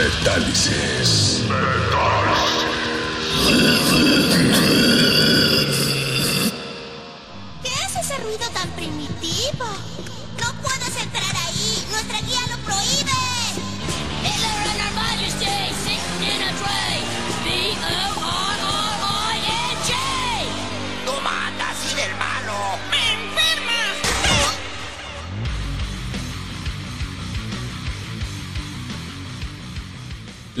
[0.00, 1.42] Metálisis.
[3.46, 3.79] ¿Qué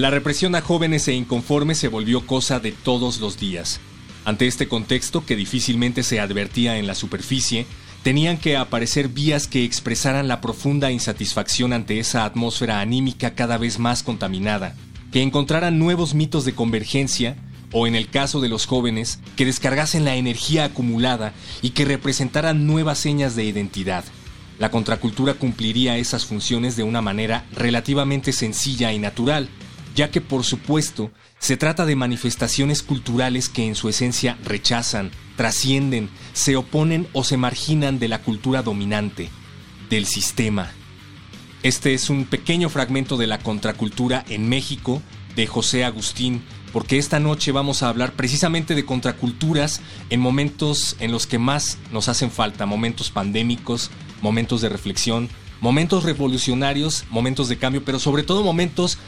[0.00, 3.80] La represión a jóvenes e inconformes se volvió cosa de todos los días.
[4.24, 7.66] Ante este contexto, que difícilmente se advertía en la superficie,
[8.02, 13.78] tenían que aparecer vías que expresaran la profunda insatisfacción ante esa atmósfera anímica cada vez
[13.78, 14.74] más contaminada,
[15.12, 17.36] que encontraran nuevos mitos de convergencia,
[17.70, 22.66] o en el caso de los jóvenes, que descargasen la energía acumulada y que representaran
[22.66, 24.06] nuevas señas de identidad.
[24.58, 29.50] La contracultura cumpliría esas funciones de una manera relativamente sencilla y natural,
[29.94, 36.10] ya que por supuesto se trata de manifestaciones culturales que en su esencia rechazan, trascienden,
[36.32, 39.30] se oponen o se marginan de la cultura dominante,
[39.88, 40.70] del sistema.
[41.62, 45.02] Este es un pequeño fragmento de la contracultura en México
[45.36, 51.10] de José Agustín, porque esta noche vamos a hablar precisamente de contraculturas en momentos en
[51.10, 53.90] los que más nos hacen falta, momentos pandémicos,
[54.22, 55.28] momentos de reflexión,
[55.60, 58.98] momentos revolucionarios, momentos de cambio, pero sobre todo momentos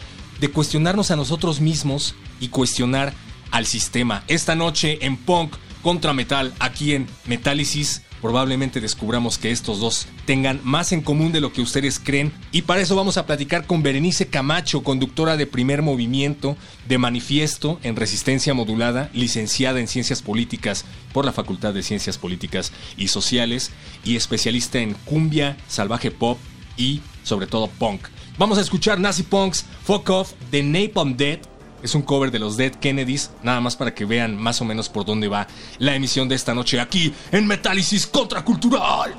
[0.42, 3.14] de cuestionarnos a nosotros mismos y cuestionar
[3.52, 4.24] al sistema.
[4.26, 5.54] Esta noche en Punk
[5.84, 11.40] contra Metal, aquí en Metálisis, probablemente descubramos que estos dos tengan más en común de
[11.40, 12.32] lo que ustedes creen.
[12.50, 16.56] Y para eso vamos a platicar con Berenice Camacho, conductora de primer movimiento
[16.88, 22.72] de manifiesto en resistencia modulada, licenciada en ciencias políticas por la Facultad de Ciencias Políticas
[22.96, 23.70] y Sociales
[24.04, 26.36] y especialista en cumbia, salvaje pop
[26.76, 28.08] y sobre todo punk.
[28.38, 31.38] Vamos a escuchar Nazi Punks Fuck Off de Napalm Dead.
[31.82, 34.88] Es un cover de los Dead Kennedys, nada más para que vean más o menos
[34.88, 35.48] por dónde va
[35.78, 39.14] la emisión de esta noche aquí en Metálisis Contracultural.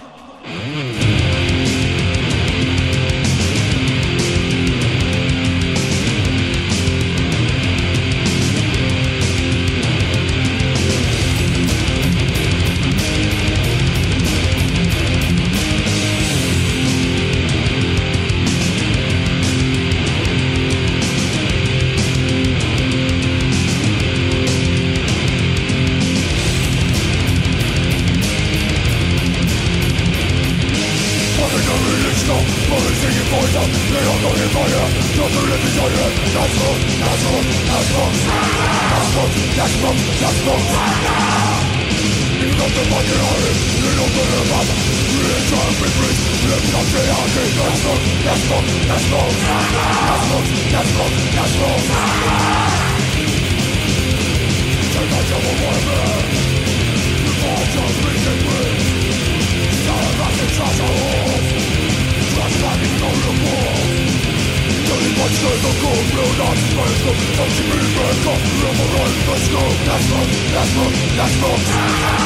[65.44, 66.94] Physical will not fail
[67.36, 71.60] Touch me back up, liberate the snow That's wrong, that's wrong, that's wrong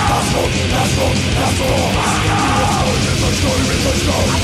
[0.08, 4.38] That's wrong, that's wrong, that's wrong In the snow, in the snow, in the snow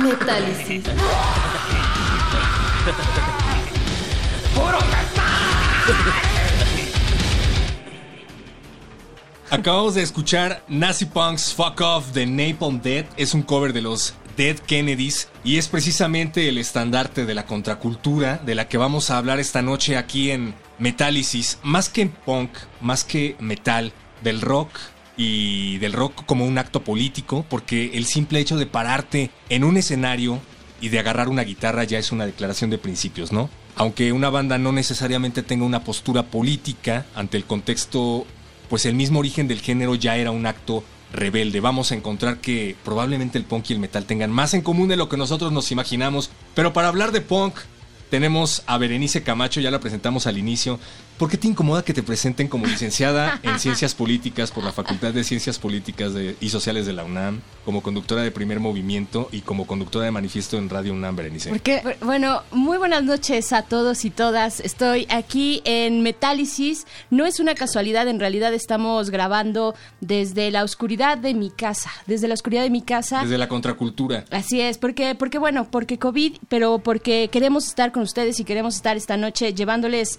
[0.00, 0.86] Metálisis.
[9.52, 13.04] Acabamos de escuchar Nazi Punks Fuck Off de Napalm Dead.
[13.16, 18.40] Es un cover de los Dead Kennedys y es precisamente el estandarte de la contracultura
[18.46, 21.58] de la que vamos a hablar esta noche aquí en Metálisis.
[21.64, 22.50] Más que punk,
[22.80, 23.92] más que metal,
[24.22, 24.70] del rock
[25.16, 29.76] y del rock como un acto político, porque el simple hecho de pararte en un
[29.76, 30.38] escenario
[30.80, 33.50] y de agarrar una guitarra ya es una declaración de principios, ¿no?
[33.74, 38.26] Aunque una banda no necesariamente tenga una postura política ante el contexto,
[38.70, 41.60] pues el mismo origen del género ya era un acto rebelde.
[41.60, 44.96] Vamos a encontrar que probablemente el punk y el metal tengan más en común de
[44.96, 46.30] lo que nosotros nos imaginamos.
[46.54, 47.56] Pero para hablar de punk,
[48.10, 50.78] tenemos a Berenice Camacho, ya la presentamos al inicio.
[51.20, 55.12] ¿Por qué te incomoda que te presenten como licenciada en Ciencias Políticas por la Facultad
[55.12, 59.42] de Ciencias Políticas de- y Sociales de la UNAM, como conductora de Primer Movimiento y
[59.42, 61.50] como conductora de Manifiesto en Radio UNAM, Berenice?
[61.50, 64.60] Porque, bueno, muy buenas noches a todos y todas.
[64.60, 66.86] Estoy aquí en Metálisis.
[67.10, 71.90] No es una casualidad, en realidad estamos grabando desde la oscuridad de mi casa.
[72.06, 73.20] Desde la oscuridad de mi casa.
[73.24, 74.24] Desde la contracultura.
[74.30, 78.74] Así es, porque, porque bueno, porque COVID, pero porque queremos estar con ustedes y queremos
[78.76, 80.18] estar esta noche llevándoles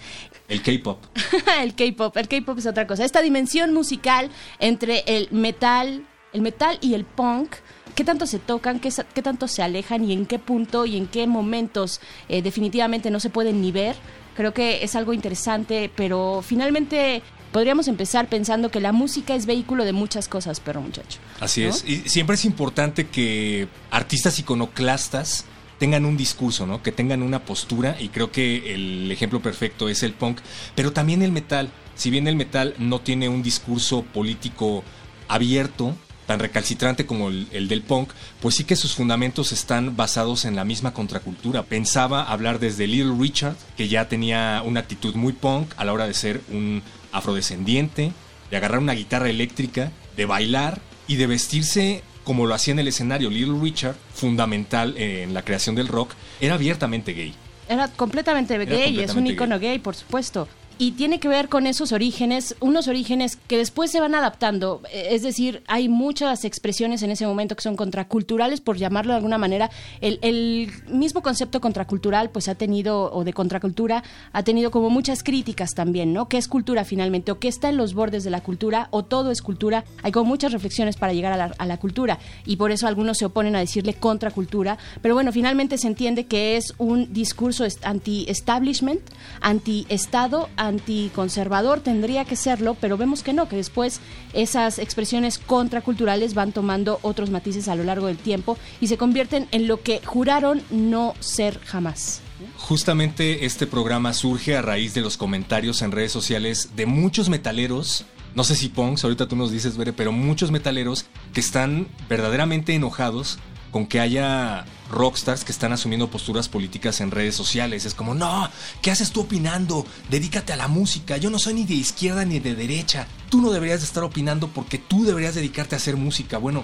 [0.51, 1.01] El K-pop.
[1.61, 2.17] el K-pop.
[2.17, 3.05] El K-pop es otra cosa.
[3.05, 7.55] Esta dimensión musical entre el metal, el metal y el punk.
[7.95, 8.81] ¿Qué tanto se tocan?
[8.81, 10.03] ¿Qué, qué tanto se alejan?
[10.03, 13.95] ¿Y en qué punto y en qué momentos eh, definitivamente no se pueden ni ver?
[14.35, 17.21] Creo que es algo interesante, pero finalmente
[17.53, 21.19] podríamos empezar pensando que la música es vehículo de muchas cosas, perro muchacho.
[21.39, 21.69] Así ¿no?
[21.69, 21.85] es.
[21.87, 25.45] Y siempre es importante que artistas iconoclastas
[25.81, 26.83] tengan un discurso, ¿no?
[26.83, 30.37] Que tengan una postura y creo que el ejemplo perfecto es el punk,
[30.75, 31.71] pero también el metal.
[31.95, 34.83] Si bien el metal no tiene un discurso político
[35.27, 35.95] abierto,
[36.27, 38.11] tan recalcitrante como el, el del punk,
[38.41, 41.63] pues sí que sus fundamentos están basados en la misma contracultura.
[41.63, 46.05] Pensaba hablar desde Little Richard, que ya tenía una actitud muy punk a la hora
[46.05, 48.11] de ser un afrodescendiente,
[48.51, 52.87] de agarrar una guitarra eléctrica, de bailar y de vestirse como lo hacía en el
[52.87, 53.29] escenario.
[53.29, 57.33] Little Richard, fundamental en la creación del rock, era abiertamente gay.
[57.67, 59.79] Era completamente gay, es un icono gay.
[59.79, 60.47] por supuesto.
[60.81, 64.81] Y tiene que ver con esos orígenes, unos orígenes que después se van adaptando.
[64.91, 69.17] Eh, Es decir, hay muchas expresiones en ese momento que son contraculturales, por llamarlo de
[69.17, 69.69] alguna manera.
[70.01, 75.21] El, el mismo concepto contracultural, pues ha tenido, o de contracultura, ha tenido como muchas
[75.21, 76.27] críticas también, ¿no?
[76.27, 77.31] ¿Qué es cultura finalmente?
[77.31, 78.87] ¿O qué está en los bordes de la cultura?
[78.89, 79.85] ¿O todo es cultura?
[80.01, 82.17] Hay como muchas reflexiones para llegar a la, a la cultura.
[82.43, 84.79] Y por eso algunos se oponen a decirle contracultura.
[85.03, 89.01] Pero bueno, finalmente se entiende que es un discurso est- anti-establishment,
[89.41, 93.99] anti-estado, anticonservador, tendría que serlo, pero vemos que no, que después
[94.33, 99.47] esas expresiones contraculturales van tomando otros matices a lo largo del tiempo y se convierten
[99.51, 102.21] en lo que juraron no ser jamás.
[102.57, 108.05] Justamente este programa surge a raíz de los comentarios en redes sociales de muchos metaleros,
[108.33, 112.73] no sé si punks, ahorita tú nos dices, Bere, pero muchos metaleros que están verdaderamente
[112.73, 113.39] enojados
[113.71, 117.85] con que haya rockstars que están asumiendo posturas políticas en redes sociales.
[117.85, 118.49] Es como, no,
[118.81, 119.85] ¿qué haces tú opinando?
[120.09, 121.17] Dedícate a la música.
[121.17, 123.07] Yo no soy ni de izquierda ni de derecha.
[123.29, 126.37] Tú no deberías de estar opinando porque tú deberías dedicarte a hacer música.
[126.37, 126.63] Bueno,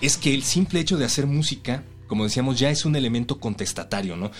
[0.00, 4.18] es que el simple hecho de hacer música, como decíamos, ya es un elemento contestatario,
[4.18, 4.30] ¿no?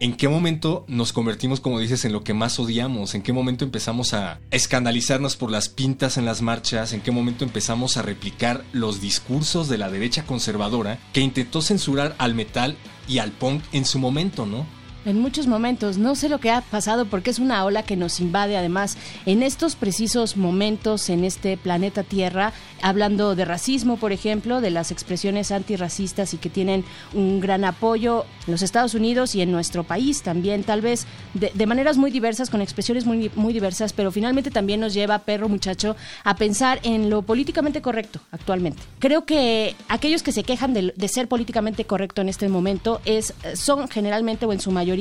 [0.00, 3.14] ¿En qué momento nos convertimos, como dices, en lo que más odiamos?
[3.14, 6.92] ¿En qué momento empezamos a escandalizarnos por las pintas en las marchas?
[6.92, 12.14] ¿En qué momento empezamos a replicar los discursos de la derecha conservadora que intentó censurar
[12.18, 12.76] al metal
[13.08, 14.66] y al punk en su momento, ¿no?
[15.04, 18.20] En muchos momentos, no sé lo que ha pasado porque es una ola que nos
[18.20, 18.96] invade además
[19.26, 22.52] en estos precisos momentos en este planeta Tierra,
[22.82, 26.84] hablando de racismo, por ejemplo, de las expresiones antirracistas y que tienen
[27.14, 31.50] un gran apoyo en los Estados Unidos y en nuestro país también, tal vez de,
[31.52, 35.48] de maneras muy diversas, con expresiones muy, muy diversas, pero finalmente también nos lleva, perro
[35.48, 38.80] muchacho, a pensar en lo políticamente correcto actualmente.
[39.00, 43.34] Creo que aquellos que se quejan de, de ser políticamente correcto en este momento es,
[43.54, 44.91] son generalmente o en su mayoría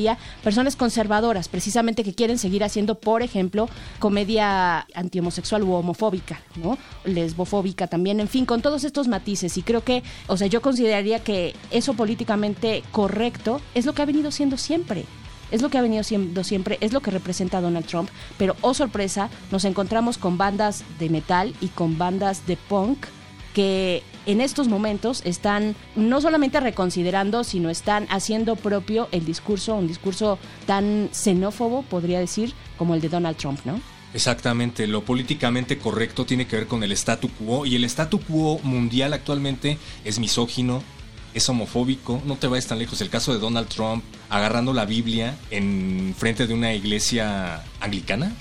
[0.43, 6.77] personas conservadoras, precisamente que quieren seguir haciendo, por ejemplo, comedia antihomosexual u homofóbica, ¿no?
[7.05, 9.57] Lesbofóbica también, en fin, con todos estos matices.
[9.57, 14.05] Y creo que, o sea, yo consideraría que eso políticamente correcto es lo que ha
[14.05, 15.05] venido siendo siempre.
[15.51, 18.73] Es lo que ha venido siendo siempre, es lo que representa Donald Trump, pero oh
[18.73, 23.05] sorpresa, nos encontramos con bandas de metal y con bandas de punk
[23.53, 29.87] que en estos momentos están no solamente reconsiderando, sino están haciendo propio el discurso, un
[29.87, 33.79] discurso tan xenófobo, podría decir, como el de Donald Trump, ¿no?
[34.13, 38.59] Exactamente, lo políticamente correcto tiene que ver con el statu quo y el statu quo
[38.63, 40.83] mundial actualmente es misógino,
[41.33, 42.99] es homofóbico, no te vayas tan lejos.
[42.99, 48.33] El caso de Donald Trump agarrando la Biblia en frente de una iglesia anglicana.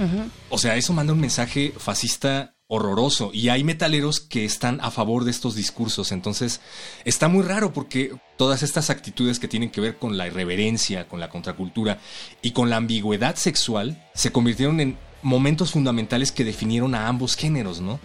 [0.49, 5.25] O sea, eso manda un mensaje fascista horroroso y hay metaleros que están a favor
[5.25, 6.13] de estos discursos.
[6.13, 6.61] Entonces,
[7.05, 11.19] está muy raro porque todas estas actitudes que tienen que ver con la irreverencia, con
[11.19, 11.99] la contracultura
[12.43, 17.81] y con la ambigüedad sexual se convirtieron en momentos fundamentales que definieron a ambos géneros,
[17.81, 17.99] ¿no?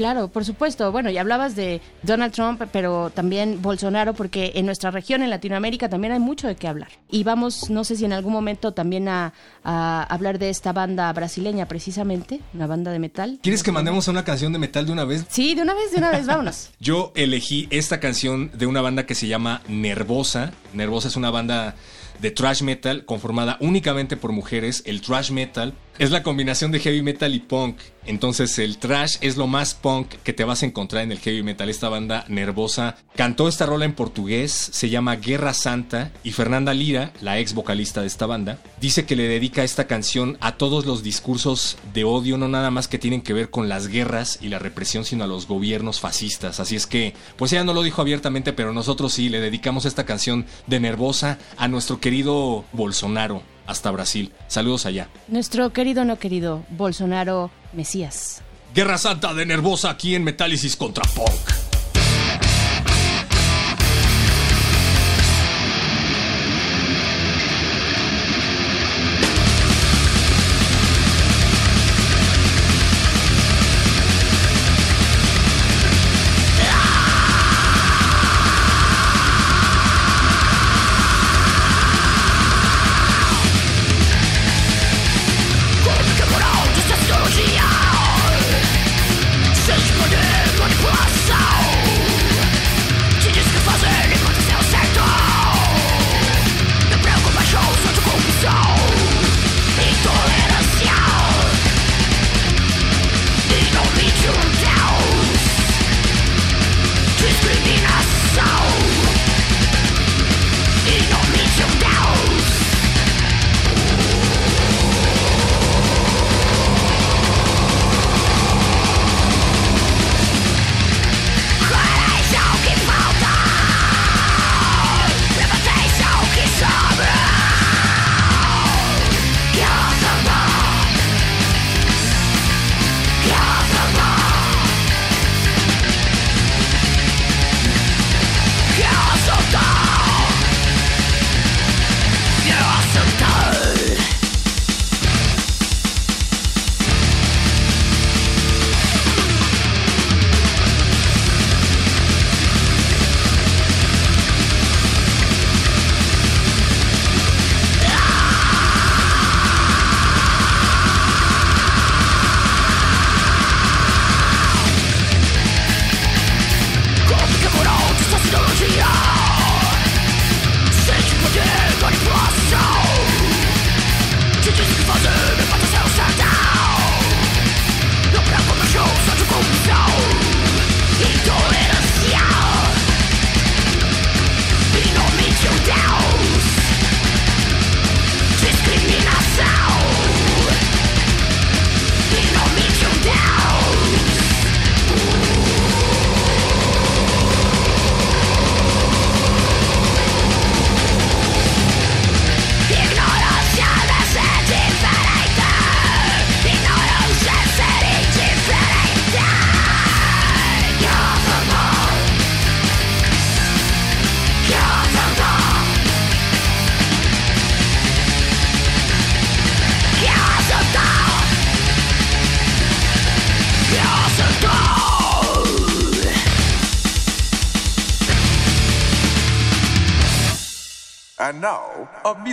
[0.00, 0.90] Claro, por supuesto.
[0.92, 5.90] Bueno, y hablabas de Donald Trump, pero también Bolsonaro, porque en nuestra región, en Latinoamérica,
[5.90, 6.88] también hay mucho de qué hablar.
[7.10, 11.12] Y vamos, no sé si en algún momento también a, a hablar de esta banda
[11.12, 13.40] brasileña, precisamente, una banda de metal.
[13.42, 15.26] ¿Quieres que mandemos a una canción de metal de una vez?
[15.28, 16.70] Sí, de una vez, de una vez, vámonos.
[16.80, 20.52] Yo elegí esta canción de una banda que se llama Nervosa.
[20.72, 21.74] Nervosa es una banda
[22.20, 24.82] de thrash metal conformada únicamente por mujeres.
[24.86, 27.76] El thrash metal Es la combinación de heavy metal y punk.
[28.06, 31.42] Entonces el trash es lo más punk que te vas a encontrar en el heavy
[31.42, 31.68] metal.
[31.68, 37.12] Esta banda nervosa cantó esta rola en portugués, se llama Guerra Santa y Fernanda Lira,
[37.20, 41.02] la ex vocalista de esta banda, dice que le dedica esta canción a todos los
[41.02, 44.58] discursos de odio, no nada más que tienen que ver con las guerras y la
[44.58, 46.60] represión, sino a los gobiernos fascistas.
[46.60, 50.06] Así es que, pues ella no lo dijo abiertamente, pero nosotros sí le dedicamos esta
[50.06, 54.32] canción de nervosa a nuestro querido Bolsonaro hasta Brasil.
[54.48, 55.08] Saludos allá.
[55.28, 58.42] Nuestro querido no querido Bolsonaro Mesías.
[58.74, 61.69] Guerra Santa de Nervosa aquí en Metálisis contra Punk.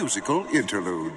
[0.08, 1.17] Musical interlude.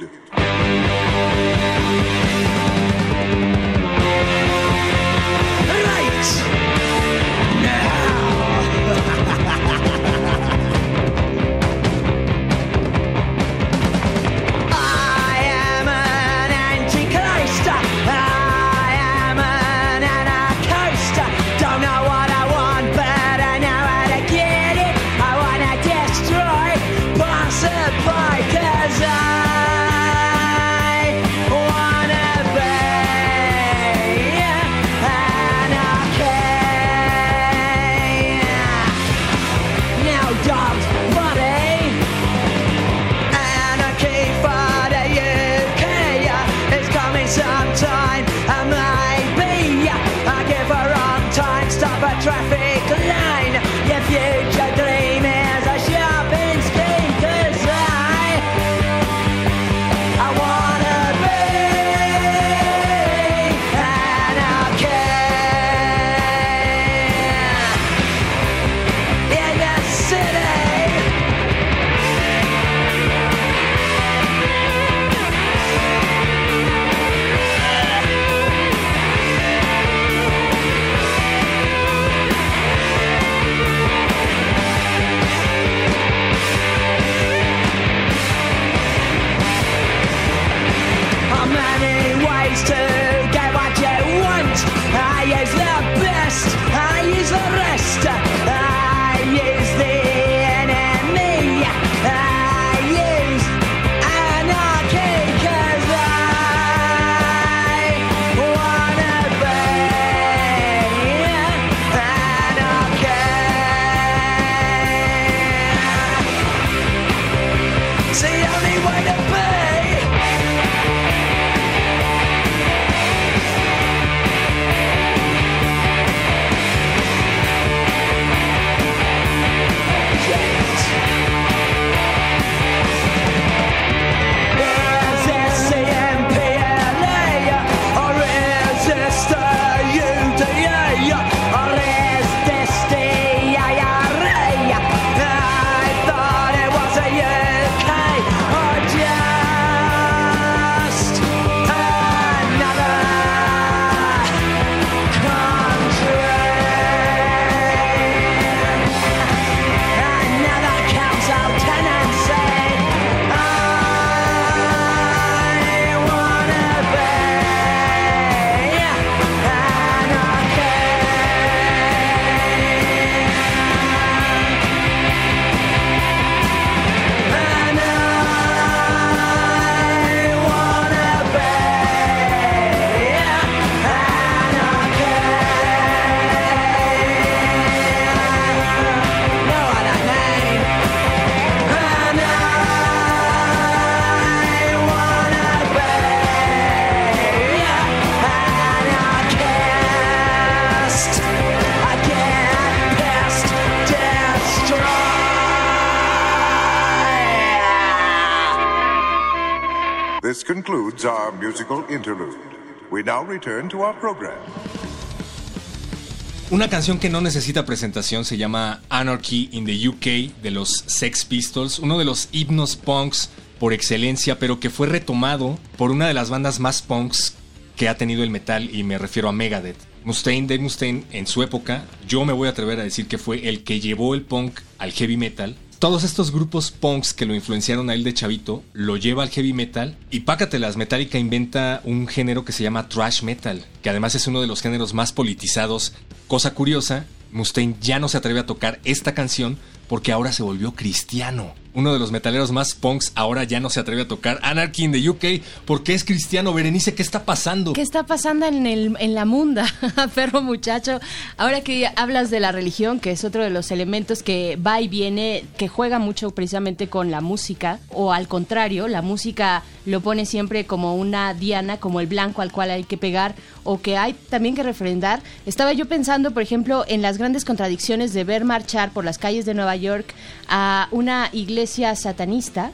[216.50, 221.24] Una canción que no necesita presentación se llama Anarchy in the UK de los Sex
[221.24, 226.14] Pistols, uno de los himnos punks por excelencia, pero que fue retomado por una de
[226.14, 227.34] las bandas más punks
[227.76, 229.76] que ha tenido el metal y me refiero a Megadeth.
[230.04, 233.48] Mustaine, Dave Mustaine, en su época, yo me voy a atrever a decir que fue
[233.48, 235.56] el que llevó el punk al heavy metal.
[235.80, 239.54] Todos estos grupos punks que lo influenciaron a él de chavito, lo lleva al heavy
[239.54, 244.26] metal y pácatelas, Metallica inventa un género que se llama thrash metal, que además es
[244.26, 245.94] uno de los géneros más politizados.
[246.28, 249.56] Cosa curiosa, Mustaine ya no se atreve a tocar esta canción
[249.88, 251.54] porque ahora se volvió cristiano.
[251.72, 254.92] Uno de los metaleros más punks ahora ya no se atreve a tocar Anarchy in
[254.92, 256.52] the UK porque es cristiano.
[256.52, 257.72] Berenice, ¿qué está pasando?
[257.72, 259.66] ¿Qué está pasando en, el, en la munda,
[260.14, 261.00] perro muchacho?
[261.36, 264.88] Ahora que hablas de la religión, que es otro de los elementos que va y
[264.88, 270.24] viene, que juega mucho precisamente con la música, o al contrario, la música lo pone
[270.24, 274.14] siempre como una diana, como el blanco al cual hay que pegar, o que hay
[274.30, 275.20] también que refrendar.
[275.46, 279.44] Estaba yo pensando, por ejemplo, en las grandes contradicciones de ver marchar por las calles
[279.44, 280.14] de Nueva York
[280.48, 282.70] a una iglesia satanista,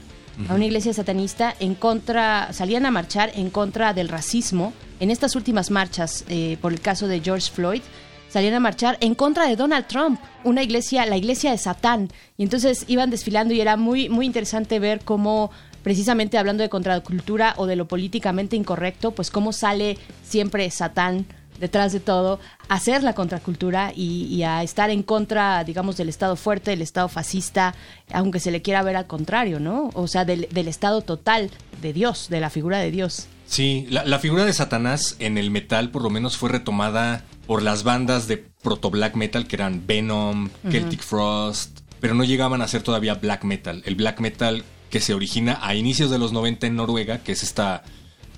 [0.51, 4.75] a una iglesia satanista en contra, salían a marchar en contra del racismo.
[5.01, 7.81] En estas últimas marchas, eh, por el caso de George Floyd,
[8.29, 12.11] salían a marchar en contra de Donald Trump, una iglesia, la iglesia de Satán.
[12.37, 15.51] Y entonces iban desfilando y era muy, muy interesante ver cómo
[15.87, 21.27] precisamente hablando de contracultura o de lo políticamente incorrecto, pues cómo sale siempre Satán
[21.61, 26.09] detrás de todo, a hacer la contracultura y, y, a estar en contra, digamos, del
[26.09, 27.77] Estado fuerte, del Estado fascista,
[28.13, 29.91] aunque se le quiera ver al contrario, ¿no?
[29.95, 33.29] O sea, del, del Estado total de Dios, de la figura de Dios.
[33.47, 37.63] Sí, la, la, figura de Satanás en el metal por lo menos fue retomada por
[37.63, 40.73] las bandas de proto black metal que eran Venom, uh -huh.
[40.73, 43.85] Celtic Frost, pero no llegaban a ser todavía black metal.
[43.87, 47.43] El black metal que se origina a inicios de los 90 en Noruega, que es
[47.43, 47.83] esta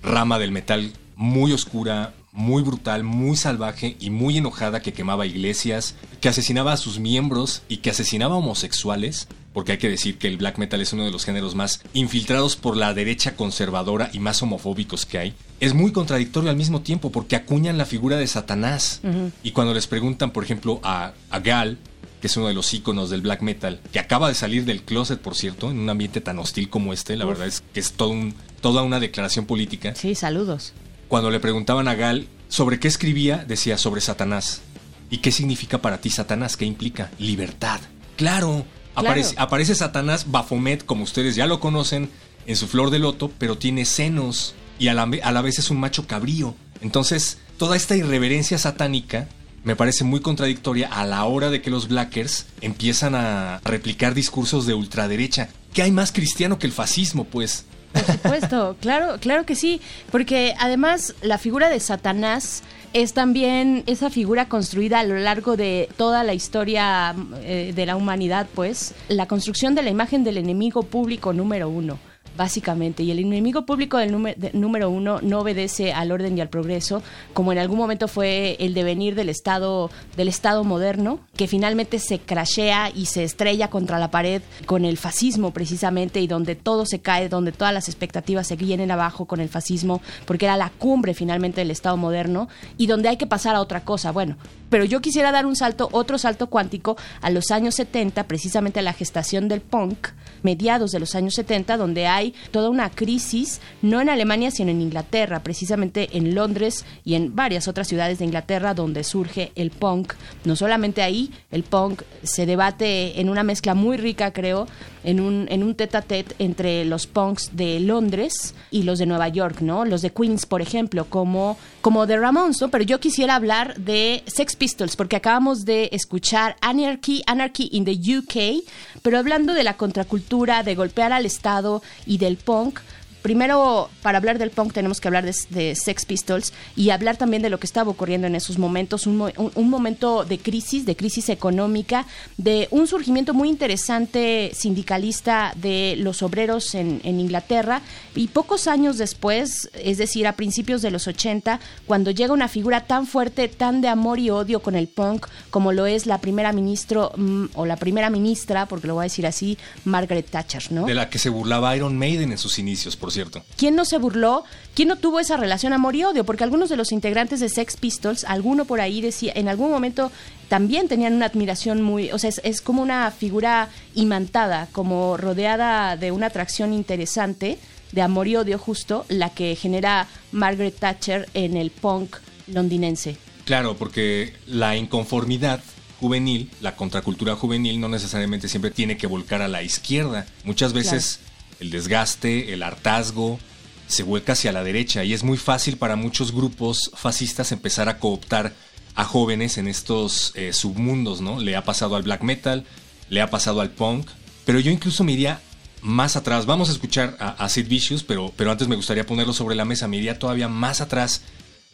[0.02, 5.96] rama del metal muy oscura, muy brutal, muy salvaje y muy enojada que quemaba iglesias,
[6.20, 10.28] que asesinaba a sus miembros y que asesinaba a homosexuales, porque hay que decir que
[10.28, 14.20] el black metal es uno de los géneros más infiltrados por la derecha conservadora y
[14.20, 15.34] más homofóbicos que hay.
[15.58, 19.00] Es muy contradictorio al mismo tiempo porque acuñan la figura de Satanás.
[19.02, 19.32] Uh -huh.
[19.42, 21.78] Y cuando les preguntan, por ejemplo, a, a Gal,
[22.20, 25.20] que es uno de los íconos del black metal, que acaba de salir del closet,
[25.20, 27.30] por cierto, en un ambiente tan hostil como este, la Uf.
[27.30, 29.94] verdad es que es todo un, toda una declaración política.
[29.94, 30.72] Sí, saludos.
[31.08, 34.62] Cuando le preguntaban a Gal sobre qué escribía, decía sobre Satanás.
[35.10, 36.56] ¿Y qué significa para ti Satanás?
[36.56, 37.10] ¿Qué implica?
[37.18, 37.80] Libertad.
[38.16, 39.08] Claro, claro.
[39.08, 42.10] Aparece, aparece Satanás Baphomet, como ustedes ya lo conocen,
[42.46, 45.70] en su flor de loto, pero tiene senos y a la, a la vez es
[45.70, 46.54] un macho cabrío.
[46.80, 49.28] Entonces, toda esta irreverencia satánica
[49.68, 54.64] me parece muy contradictoria a la hora de que los blackers empiezan a replicar discursos
[54.64, 55.50] de ultraderecha.
[55.74, 57.66] ¿Qué hay más cristiano que el fascismo, pues?
[57.92, 62.62] Por supuesto, claro, claro que sí, porque además la figura de Satanás
[62.94, 67.96] es también esa figura construida a lo largo de toda la historia eh, de la
[67.96, 71.98] humanidad, pues, la construcción de la imagen del enemigo público número uno
[72.38, 73.02] básicamente.
[73.02, 74.12] Y el enemigo público del
[74.54, 77.02] número, uno no obedece al orden y al progreso,
[77.34, 82.20] como en algún momento fue el devenir del Estado, del Estado moderno, que finalmente se
[82.20, 87.00] crashea y se estrella contra la pared con el fascismo precisamente, y donde todo se
[87.00, 91.14] cae, donde todas las expectativas se vienen abajo con el fascismo, porque era la cumbre
[91.14, 94.12] finalmente del Estado moderno, y donde hay que pasar a otra cosa.
[94.12, 94.36] Bueno,
[94.70, 98.82] pero yo quisiera dar un salto, otro salto cuántico a los años 70, precisamente a
[98.82, 100.08] la gestación del punk,
[100.42, 104.80] mediados de los años 70, donde hay toda una crisis, no en Alemania, sino en
[104.80, 110.14] Inglaterra, precisamente en Londres y en varias otras ciudades de Inglaterra donde surge el punk.
[110.44, 114.66] No solamente ahí, el punk se debate en una mezcla muy rica, creo,
[115.04, 119.06] en un, en un tete a tete entre los punks de Londres y los de
[119.06, 119.84] Nueva York, ¿no?
[119.84, 121.56] Los de Queens, por ejemplo, como,
[121.88, 122.62] como de Ramones.
[122.70, 128.18] Pero yo quisiera hablar de Sex Pistols, porque acabamos de escuchar Anarchy, Anarchy in the
[128.18, 128.62] UK,
[129.00, 132.80] pero hablando de la contracultura, de golpear al Estado y del punk,
[133.22, 137.50] primero, para hablar del punk tenemos que hablar de, Sex Pistols y hablar también de
[137.50, 142.68] lo que estaba ocurriendo en esos momentos, un, momento de crisis, de crisis económica, de
[142.70, 147.82] un surgimiento muy interesante sindicalista de los obreros en, Inglaterra
[148.14, 152.86] y pocos años después, es decir, a principios de los 80, cuando llega una figura
[152.86, 156.52] tan fuerte, tan de amor y odio con el punk como lo es la primera
[156.52, 160.86] ministro mmm, o la primera ministra, porque lo voy a decir así, Margaret Thatcher, ¿no?
[160.86, 163.42] De la que se burlaba Iron Maiden en sus inicios, por cierto.
[163.56, 164.44] ¿Quién no se burló?
[164.74, 166.24] ¿Quién no tuvo esa relación amor y odio?
[166.24, 170.10] Porque algunos de los integrantes de Sex Pistols, alguno por ahí decía, en algún momento
[170.48, 175.96] también tenían una admiración muy, o sea, es, es, como una figura imantada, como rodeada
[175.96, 177.58] de una atracción interesante,
[177.92, 182.16] de amor y odio justo la que genera Margaret Thatcher en el punk
[182.46, 183.16] londinense.
[183.44, 185.62] Claro, porque la inconformidad
[186.00, 190.26] juvenil, la contracultura juvenil, no necesariamente siempre tiene que volcar a la izquierda.
[190.44, 191.20] Muchas veces
[191.60, 193.38] el desgaste, el hartazgo,
[193.86, 197.98] se vuelca hacia la derecha y es muy fácil para muchos grupos fascistas empezar a
[197.98, 198.54] cooptar
[198.94, 201.40] a jóvenes en estos eh, submundos, ¿no?
[201.40, 202.64] Le ha pasado al black metal,
[203.08, 204.08] le ha pasado al punk,
[204.44, 205.40] pero yo incluso me iría
[205.82, 206.46] más atrás.
[206.46, 209.88] Vamos a escuchar a, Sid Vicious, pero, pero antes me gustaría ponerlo sobre la mesa.
[209.88, 211.22] Me iría todavía más atrás,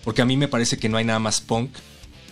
[0.04, 1.70] porque a mí me parece que no hay nada más punk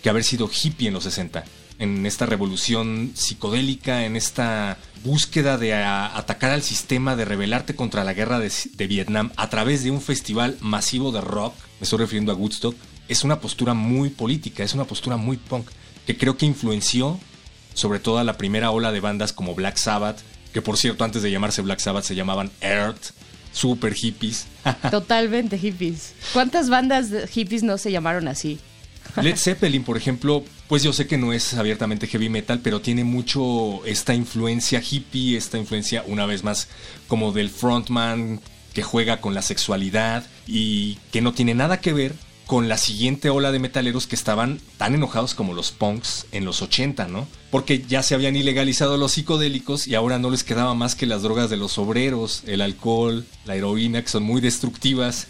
[0.02, 1.44] que haber sido hippie en los 60.
[1.82, 8.14] En esta revolución psicodélica, en esta búsqueda de atacar al sistema, de rebelarte contra la
[8.14, 12.30] guerra de, de Vietnam a través de un festival masivo de rock, me estoy refiriendo
[12.30, 12.76] a Woodstock,
[13.08, 15.66] es una postura muy política, es una postura muy punk,
[16.06, 17.18] que creo que influenció
[17.74, 20.20] sobre todo a la primera ola de bandas como Black Sabbath,
[20.52, 23.10] que por cierto antes de llamarse Black Sabbath se llamaban Earth,
[23.52, 24.46] super hippies.
[24.92, 26.14] Totalmente hippies.
[26.32, 28.60] ¿Cuántas bandas hippies no se llamaron así?
[29.20, 33.04] Led Zeppelin, por ejemplo, pues yo sé que no es abiertamente heavy metal, pero tiene
[33.04, 36.68] mucho esta influencia hippie, esta influencia una vez más
[37.08, 38.40] como del frontman
[38.72, 42.14] que juega con la sexualidad y que no tiene nada que ver
[42.46, 46.62] con la siguiente ola de metaleros que estaban tan enojados como los punks en los
[46.62, 47.28] 80, ¿no?
[47.50, 51.20] Porque ya se habían ilegalizado los psicodélicos y ahora no les quedaba más que las
[51.20, 55.26] drogas de los obreros, el alcohol, la heroína, que son muy destructivas.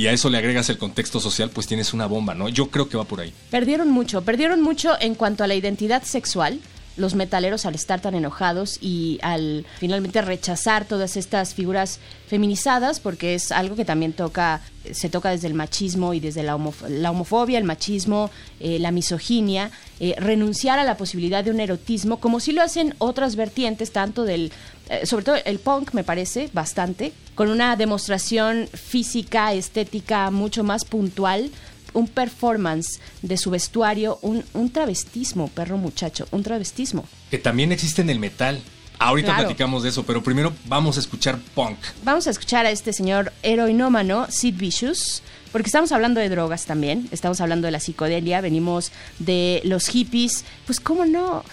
[0.00, 2.48] Y a eso le agregas el contexto social, pues tienes una bomba, ¿no?
[2.48, 3.34] Yo creo que va por ahí.
[3.50, 6.58] Perdieron mucho, perdieron mucho en cuanto a la identidad sexual
[7.00, 13.34] los metaleros al estar tan enojados y al finalmente rechazar todas estas figuras feminizadas, porque
[13.34, 14.60] es algo que también toca,
[14.92, 20.14] se toca desde el machismo y desde la, homofobia, el machismo, eh, la misoginia, eh,
[20.18, 24.52] renunciar a la posibilidad de un erotismo, como si lo hacen otras vertientes, tanto del,
[24.88, 30.84] eh, sobre todo el punk me parece bastante, con una demostración física, estética mucho más
[30.84, 31.50] puntual
[31.92, 37.04] un performance de su vestuario, un, un travestismo, perro muchacho, un travestismo.
[37.30, 38.60] Que también existe en el metal.
[38.98, 41.78] Ahorita platicamos de eso, pero primero vamos a escuchar punk.
[42.04, 45.22] Vamos a escuchar a este señor heroinómano, Sid Vicious,
[45.52, 50.44] porque estamos hablando de drogas también, estamos hablando de la psicodelia, venimos de los hippies,
[50.66, 51.44] pues cómo no,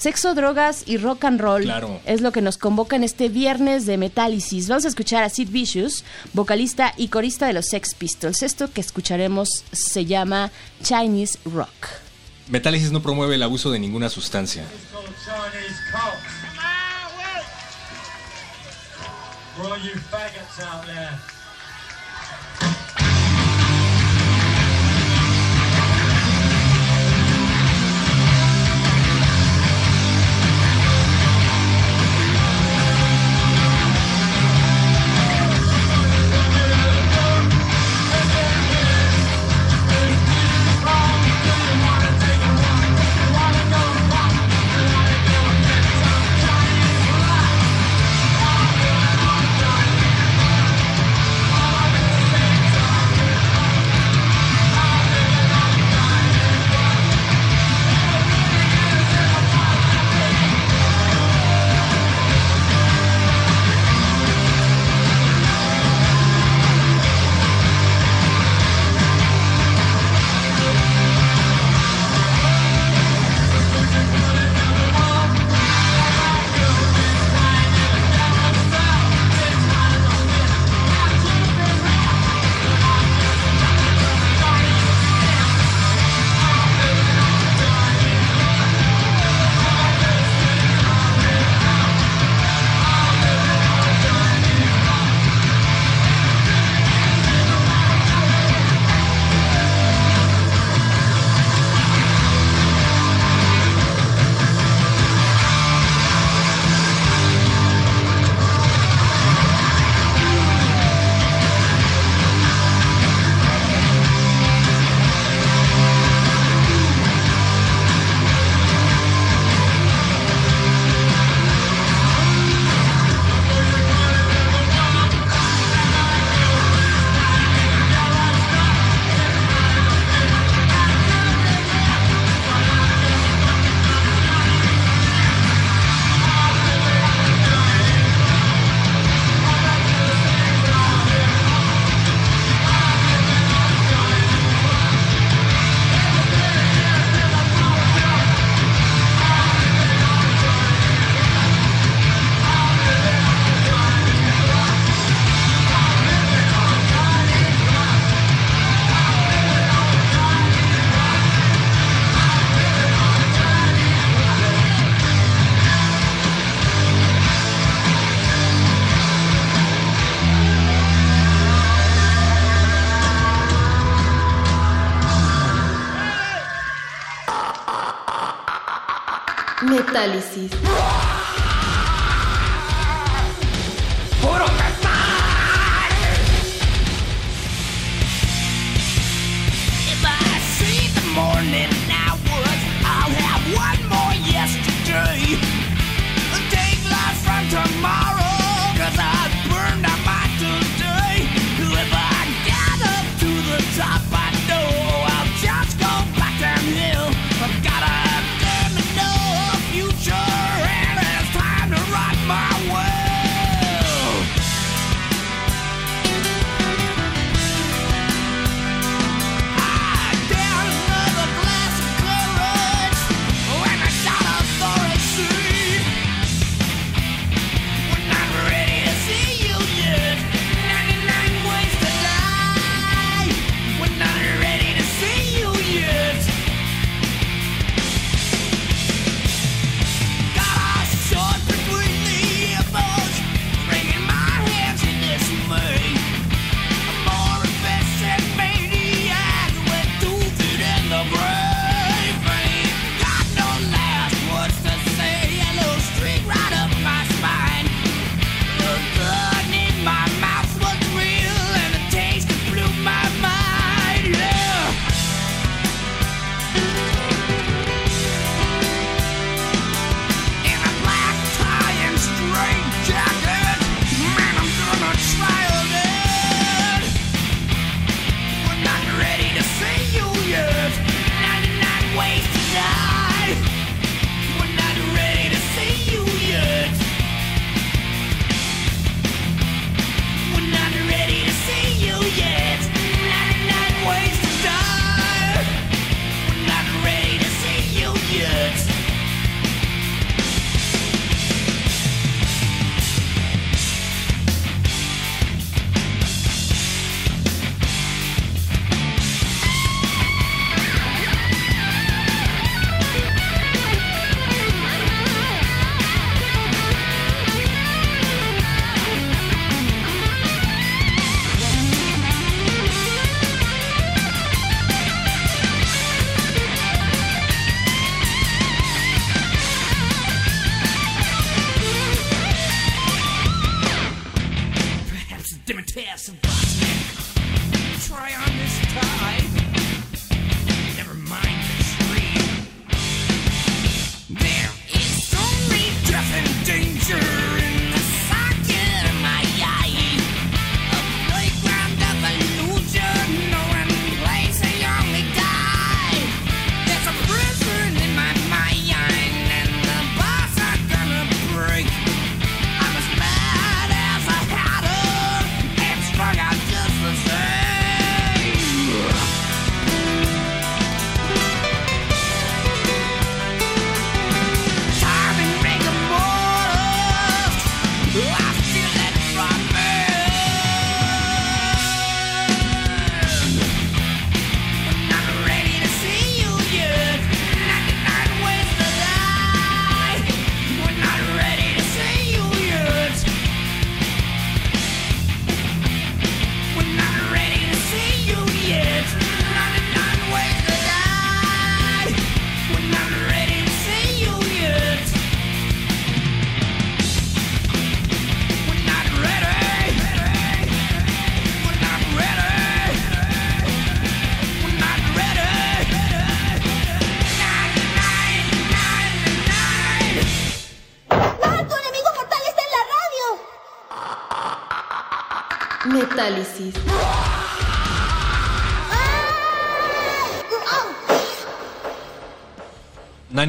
[0.00, 2.00] Sexo, drogas y rock and roll claro.
[2.06, 4.66] es lo que nos convoca en este viernes de Metálisis.
[4.66, 8.42] Vamos a escuchar a Sid Vicious, vocalista y corista de los Sex Pistols.
[8.42, 11.88] Esto que escucharemos se llama Chinese Rock.
[12.48, 14.64] Metálisis no promueve el abuso de ninguna sustancia.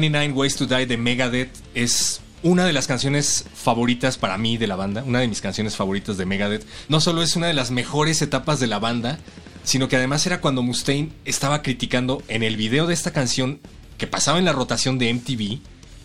[0.02, 4.66] 99 Ways to Die de Megadeth es una de las canciones favoritas para mí de
[4.66, 6.66] la banda, una de mis canciones favoritas de Megadeth.
[6.88, 9.20] No solo es una de las mejores etapas de la banda,
[9.62, 13.60] sino que además era cuando Mustaine estaba criticando en el video de esta canción
[13.96, 15.60] que pasaba en la rotación de MTV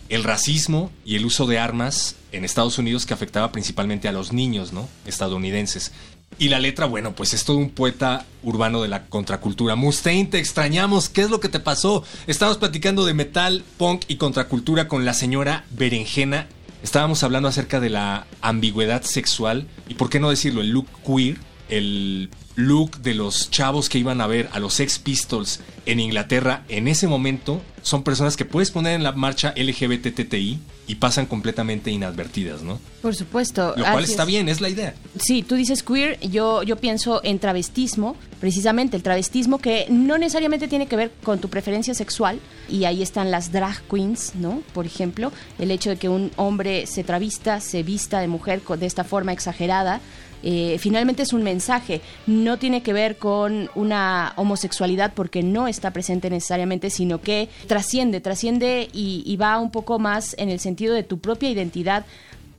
[0.10, 4.31] el racismo y el uso de armas en Estados Unidos que afectaba principalmente a los
[4.31, 4.88] niños, ¿no?
[5.07, 5.91] estadounidenses.
[6.40, 9.76] Y la letra, bueno, pues es todo un poeta urbano de la contracultura.
[9.76, 11.10] Mustaine, te extrañamos.
[11.10, 12.04] ¿Qué es lo que te pasó?
[12.28, 16.48] Estábamos platicando de metal, punk y contracultura con la señora Berenjena.
[16.84, 21.38] Estábamos hablando acerca de la ambigüedad sexual y, por qué no decirlo, el look queer
[21.69, 26.63] el look de los chavos que iban a ver a los ex Pistols en Inglaterra
[26.69, 31.91] en ese momento son personas que puedes poner en la marcha LGBTTI y pasan completamente
[31.91, 32.80] inadvertidas, ¿no?
[33.01, 33.73] Por supuesto.
[33.77, 34.93] Lo cual está bien, es la idea.
[35.19, 40.67] Sí, tú dices queer, yo, yo pienso en travestismo, precisamente el travestismo que no necesariamente
[40.67, 44.62] tiene que ver con tu preferencia sexual, y ahí están las drag queens, ¿no?
[44.73, 48.86] Por ejemplo, el hecho de que un hombre se travista, se vista de mujer de
[48.86, 50.01] esta forma exagerada,
[50.43, 55.91] eh, finalmente es un mensaje, no tiene que ver con una homosexualidad porque no está
[55.91, 60.93] presente necesariamente, sino que trasciende, trasciende y, y va un poco más en el sentido
[60.93, 62.06] de tu propia identidad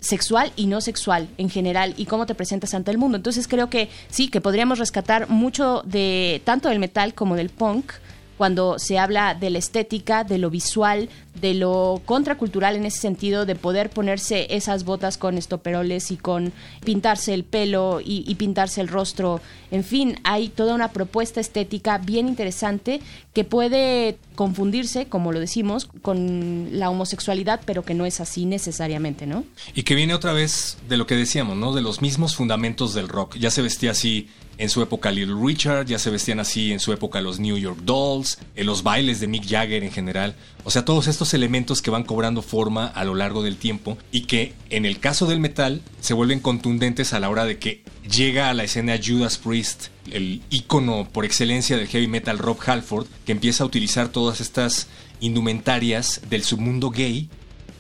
[0.01, 3.17] sexual y no sexual en general y cómo te presentas ante el mundo.
[3.17, 7.93] Entonces creo que sí, que podríamos rescatar mucho de tanto del metal como del punk
[8.38, 11.09] cuando se habla de la estética, de lo visual,
[11.40, 16.53] de lo contracultural en ese sentido, de poder ponerse esas botas con estoperoles y con
[16.85, 19.40] pintarse el pelo y, y pintarse el rostro.
[19.70, 23.01] En fin, hay toda una propuesta estética bien interesante
[23.35, 29.27] que puede confundirse, como lo decimos, con la homosexualidad, pero que no es así necesariamente,
[29.27, 29.44] ¿no?
[29.74, 31.74] Y que viene otra vez de lo que decíamos, ¿no?
[31.74, 33.37] De los mismos fundamentos del rock.
[33.37, 36.92] Ya se vestía así en su época Little Richard, ya se vestían así en su
[36.92, 40.35] época los New York Dolls, en los bailes de Mick Jagger en general.
[40.64, 44.23] O sea, todos estos elementos que van cobrando forma a lo largo del tiempo y
[44.23, 48.51] que en el caso del metal se vuelven contundentes a la hora de que llega
[48.51, 53.33] a la escena Judas Priest, el ícono por excelencia del heavy metal Rob Halford, que
[53.33, 54.88] empieza a utilizar todas estas
[55.21, 57.29] indumentarias del submundo gay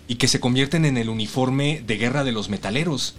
[0.06, 3.14] y que se convierten en el uniforme de guerra de los metaleros.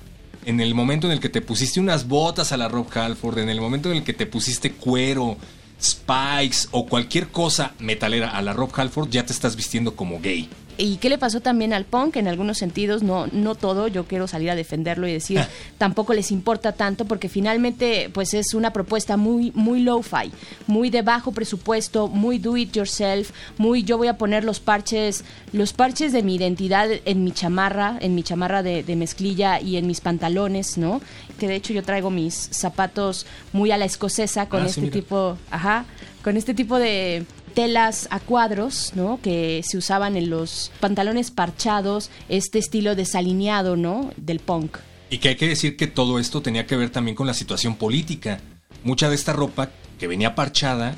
[0.45, 3.49] En el momento en el que te pusiste unas botas a la Rob Halford, en
[3.49, 5.37] el momento en el que te pusiste cuero,
[5.81, 10.49] spikes o cualquier cosa metalera a la Rob Halford, ya te estás vistiendo como gay.
[10.81, 12.15] ¿Y qué le pasó también al punk?
[12.15, 15.41] En algunos sentidos, no, no todo, yo quiero salir a defenderlo y decir,
[15.77, 20.31] tampoco les importa tanto, porque finalmente, pues es una propuesta muy, muy low-fi,
[20.67, 25.25] muy de bajo presupuesto, muy do it yourself, muy yo voy a poner los parches,
[25.51, 29.75] los parches de mi identidad en mi chamarra, en mi chamarra de, de mezclilla y
[29.75, 31.01] en mis pantalones, ¿no?
[31.37, 35.37] Que de hecho yo traigo mis zapatos muy a la escocesa con Ah, este tipo,
[35.51, 35.83] ajá,
[36.23, 39.19] con este tipo de telas a cuadros, ¿no?
[39.21, 44.11] Que se usaban en los pantalones parchados, este estilo desalineado, ¿no?
[44.17, 44.77] Del punk.
[45.09, 47.75] Y que hay que decir que todo esto tenía que ver también con la situación
[47.75, 48.39] política.
[48.83, 50.95] Mucha de esta ropa que venía parchada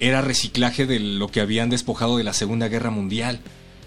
[0.00, 3.40] era reciclaje de lo que habían despojado de la Segunda Guerra Mundial.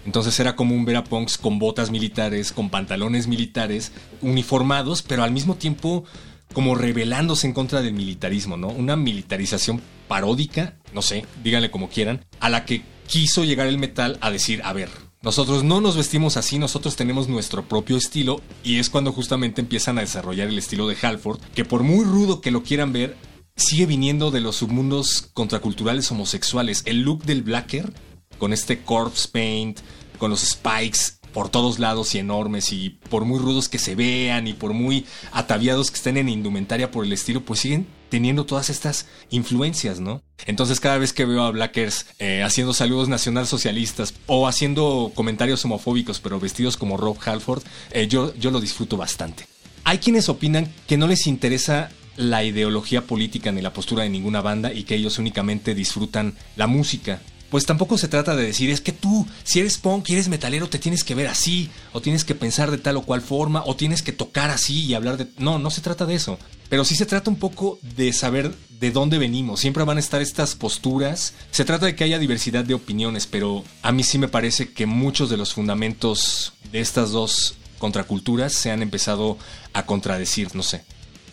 [0.06, 3.92] Entonces era común ver a punks con botas militares, con pantalones militares,
[4.22, 6.04] uniformados, pero al mismo tiempo
[6.52, 8.68] como rebelándose en contra del militarismo, ¿no?
[8.68, 14.18] Una militarización paródica, no sé, díganle como quieran, a la que quiso llegar el metal
[14.20, 14.90] a decir, a ver,
[15.22, 19.98] nosotros no nos vestimos así, nosotros tenemos nuestro propio estilo y es cuando justamente empiezan
[19.98, 23.16] a desarrollar el estilo de Halford, que por muy rudo que lo quieran ver,
[23.56, 26.82] sigue viniendo de los submundos contraculturales homosexuales.
[26.84, 27.92] El look del Blacker,
[28.38, 29.80] con este corpse paint,
[30.18, 34.46] con los spikes por todos lados y enormes y por muy rudos que se vean
[34.46, 38.70] y por muy ataviados que estén en indumentaria por el estilo, pues siguen teniendo todas
[38.70, 40.22] estas influencias, ¿no?
[40.46, 46.20] Entonces cada vez que veo a Blackers eh, haciendo saludos nacionalsocialistas o haciendo comentarios homofóbicos
[46.20, 49.46] pero vestidos como Rob Halford, eh, yo, yo lo disfruto bastante.
[49.84, 54.40] Hay quienes opinan que no les interesa la ideología política ni la postura de ninguna
[54.40, 57.20] banda y que ellos únicamente disfrutan la música.
[57.50, 60.78] Pues tampoco se trata de decir, es que tú, si eres punk eres metalero, te
[60.78, 64.02] tienes que ver así, o tienes que pensar de tal o cual forma, o tienes
[64.02, 65.28] que tocar así y hablar de...
[65.38, 66.38] No, no se trata de eso.
[66.68, 69.60] Pero sí se trata un poco de saber de dónde venimos.
[69.60, 71.34] Siempre van a estar estas posturas.
[71.50, 74.86] Se trata de que haya diversidad de opiniones, pero a mí sí me parece que
[74.86, 79.38] muchos de los fundamentos de estas dos contraculturas se han empezado
[79.72, 80.82] a contradecir, no sé.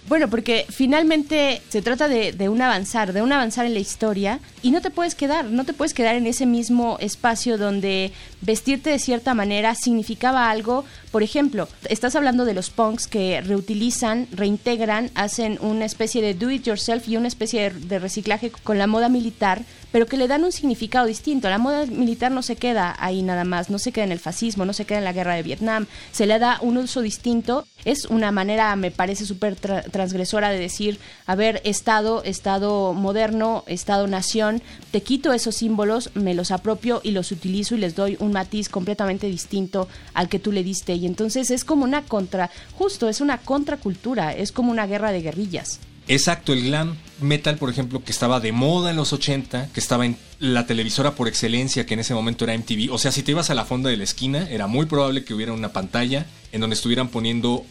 [0.07, 4.39] Bueno, porque finalmente se trata de, de un avanzar, de un avanzar en la historia
[4.61, 8.89] y no te puedes quedar, no te puedes quedar en ese mismo espacio donde vestirte
[8.89, 10.83] de cierta manera significaba algo.
[11.11, 16.51] Por ejemplo, estás hablando de los punks que reutilizan, reintegran, hacen una especie de do
[16.51, 20.27] it yourself y una especie de, de reciclaje con la moda militar, pero que le
[20.27, 21.49] dan un significado distinto.
[21.49, 24.65] La moda militar no se queda ahí nada más, no se queda en el fascismo,
[24.65, 27.65] no se queda en la guerra de Vietnam, se le da un uso distinto.
[27.85, 29.55] Es una manera, me parece súper
[29.93, 36.51] transgresora de decir, a ver, Estado, Estado moderno, Estado-nación, te quito esos símbolos, me los
[36.51, 40.63] apropio y los utilizo y les doy un matiz completamente distinto al que tú le
[40.63, 40.95] diste.
[40.95, 45.21] Y entonces es como una contra, justo, es una contracultura, es como una guerra de
[45.21, 45.79] guerrillas.
[46.07, 50.05] Exacto, el glam metal, por ejemplo, que estaba de moda en los 80, que estaba
[50.05, 52.91] en la televisora por excelencia, que en ese momento era MTV.
[52.91, 55.33] O sea, si te ibas a la fonda de la esquina, era muy probable que
[55.33, 57.65] hubiera una pantalla en donde estuvieran poniendo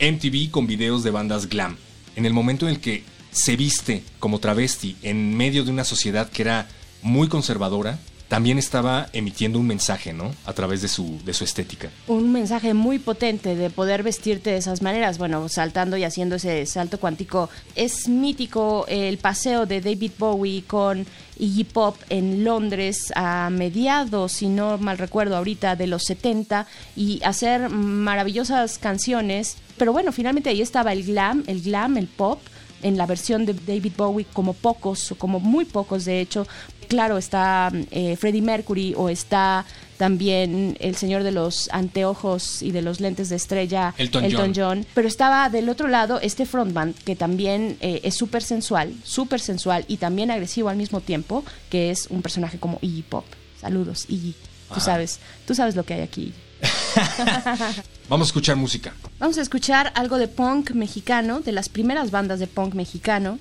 [0.00, 1.76] MTV con videos de bandas glam.
[2.16, 6.28] En el momento en el que se viste como travesti en medio de una sociedad
[6.30, 6.68] que era
[7.02, 10.30] muy conservadora, también estaba emitiendo un mensaje, ¿no?
[10.44, 11.88] A través de su, de su estética.
[12.06, 15.16] Un mensaje muy potente de poder vestirte de esas maneras.
[15.16, 17.48] Bueno, saltando y haciendo ese salto cuántico.
[17.74, 21.06] Es mítico el paseo de David Bowie con
[21.38, 27.22] Iggy Pop en Londres a mediados, si no mal recuerdo, ahorita de los 70 y
[27.24, 29.56] hacer maravillosas canciones.
[29.78, 32.40] Pero bueno, finalmente ahí estaba el glam, el glam, el pop
[32.82, 36.46] en la versión de David Bowie como pocos, o como muy pocos de hecho.
[36.88, 39.66] Claro, está eh, Freddie Mercury o está
[39.98, 44.86] también el señor de los anteojos y de los lentes de estrella, Elton John.
[44.94, 49.84] Pero estaba del otro lado este frontman que también eh, es súper sensual, súper sensual
[49.88, 53.24] y también agresivo al mismo tiempo, que es un personaje como Iggy Pop.
[53.60, 54.32] Saludos, Iggy.
[54.68, 54.80] Tú Ajá.
[54.80, 56.32] sabes, tú sabes lo que hay aquí.
[58.08, 58.94] Vamos a escuchar música.
[59.18, 63.38] Vamos a escuchar algo de punk mexicano, de las primeras bandas de punk mexicano,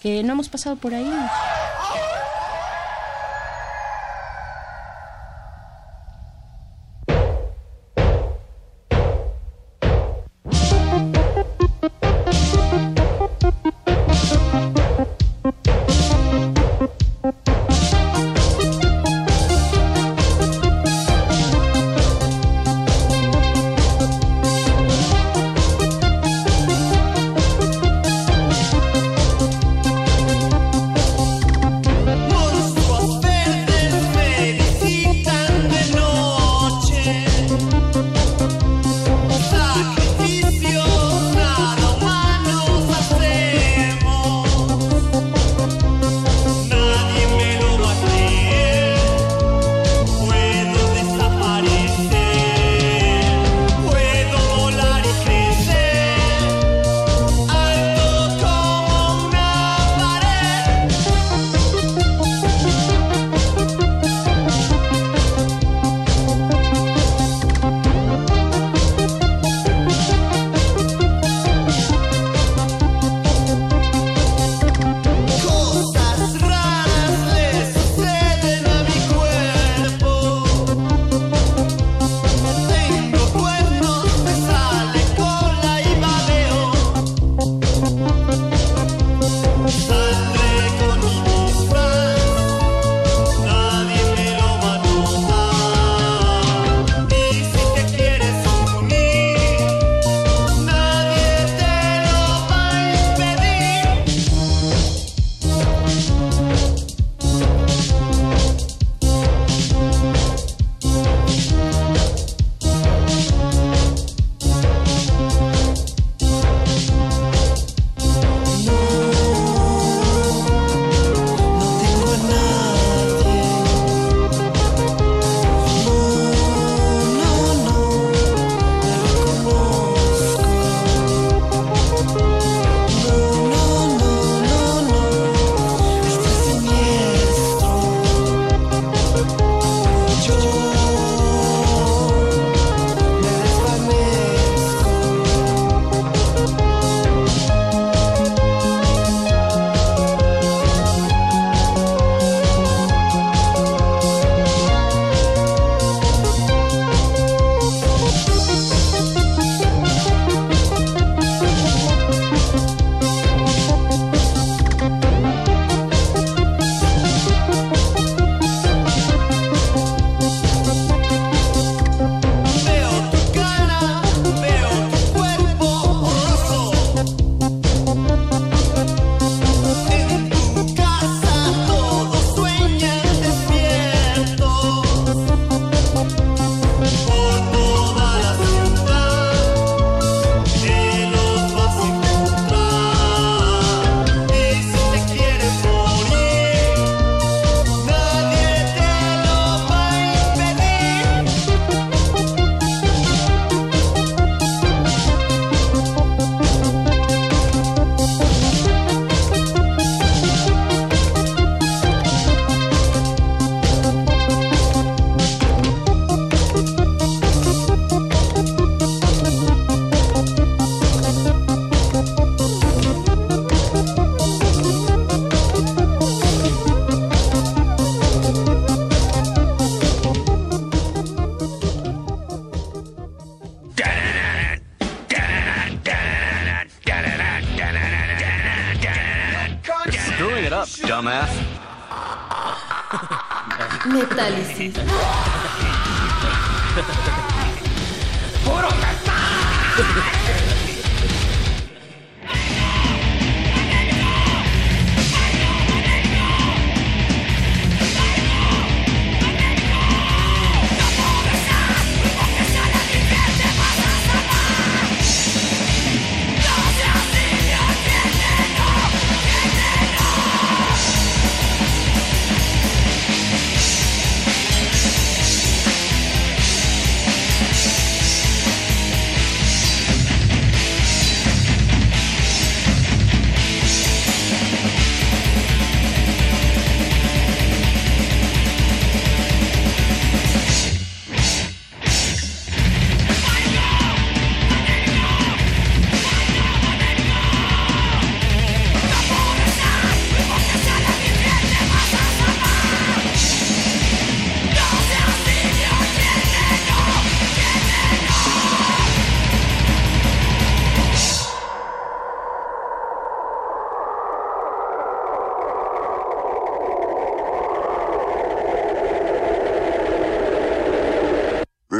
[0.00, 1.10] que no hemos pasado por ahí.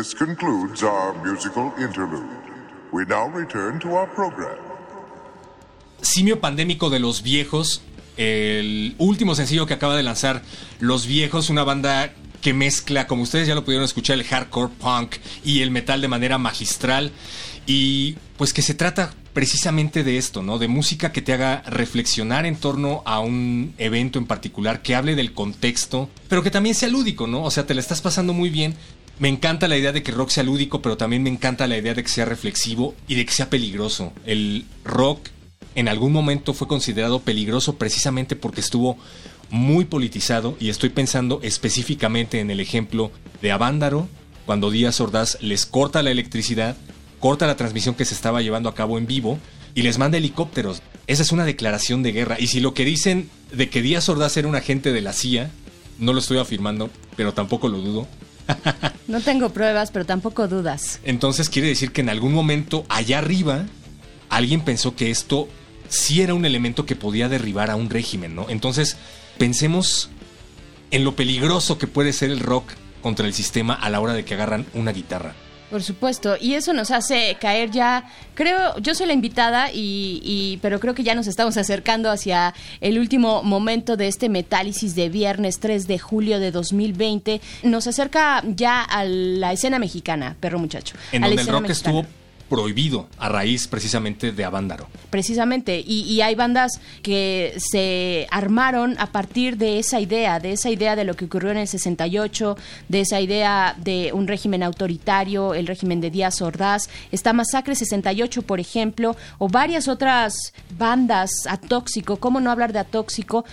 [0.01, 2.25] This concludes our musical interlude.
[2.91, 4.57] We now return to our program.
[6.01, 7.83] Simio Pandémico de los Viejos,
[8.17, 10.41] el último sencillo que acaba de lanzar
[10.79, 15.17] Los Viejos, una banda que mezcla, como ustedes ya lo pudieron escuchar, el hardcore punk
[15.45, 17.13] y el metal de manera magistral.
[17.67, 20.59] Y pues que se trata precisamente de esto, ¿no?
[20.59, 25.15] De música que te haga reflexionar en torno a un evento en particular, que hable
[25.15, 27.45] del contexto, pero que también sea lúdico, ¿no?
[27.45, 28.75] O sea, te la estás pasando muy bien.
[29.21, 31.93] Me encanta la idea de que rock sea lúdico, pero también me encanta la idea
[31.93, 34.15] de que sea reflexivo y de que sea peligroso.
[34.25, 35.29] El rock
[35.75, 38.97] en algún momento fue considerado peligroso precisamente porque estuvo
[39.51, 43.13] muy politizado y estoy pensando específicamente en el ejemplo
[43.43, 44.09] de Avándaro,
[44.47, 46.79] cuando Díaz Ordaz les corta la electricidad,
[47.19, 49.39] corta la transmisión que se estaba llevando a cabo en vivo
[49.75, 50.81] y les manda helicópteros.
[51.07, 52.41] Esa es una declaración de guerra.
[52.41, 55.51] Y si lo que dicen de que Díaz Ordaz era un agente de la CIA,
[55.99, 58.09] no lo estoy afirmando, pero tampoco lo dudo.
[59.09, 61.01] No tengo pruebas, pero tampoco dudas.
[61.05, 63.67] Entonces quiere decir que en algún momento allá arriba
[64.29, 65.49] alguien pensó que esto
[65.89, 68.49] sí era un elemento que podía derribar a un régimen, ¿no?
[68.49, 68.97] Entonces
[69.39, 70.11] pensemos
[70.91, 72.73] en lo peligroso que puede ser el rock
[73.03, 75.35] contra el sistema a la hora de que agarran una guitarra.
[75.71, 78.05] Por supuesto, y eso nos hace caer ya,
[78.35, 82.55] creo, yo soy la invitada, y, y- pero creo que ya nos estamos acercando hacia
[82.81, 87.41] el último momento de este metálisis de viernes 3 de julio de 2020.
[87.63, 90.97] Nos acerca ya a la escena mexicana, perro muchacho.
[91.13, 92.01] En a la donde el rock mexicana.
[92.01, 92.20] estuvo
[92.51, 94.89] prohibido a raíz precisamente de Avándaro.
[95.09, 100.69] Precisamente, y, y hay bandas que se armaron a partir de esa idea, de esa
[100.69, 102.57] idea de lo que ocurrió en el 68,
[102.89, 108.43] de esa idea de un régimen autoritario, el régimen de Díaz Ordaz, está Masacre 68,
[108.43, 113.45] por ejemplo, o varias otras bandas, Atóxico, ¿cómo no hablar de Atóxico?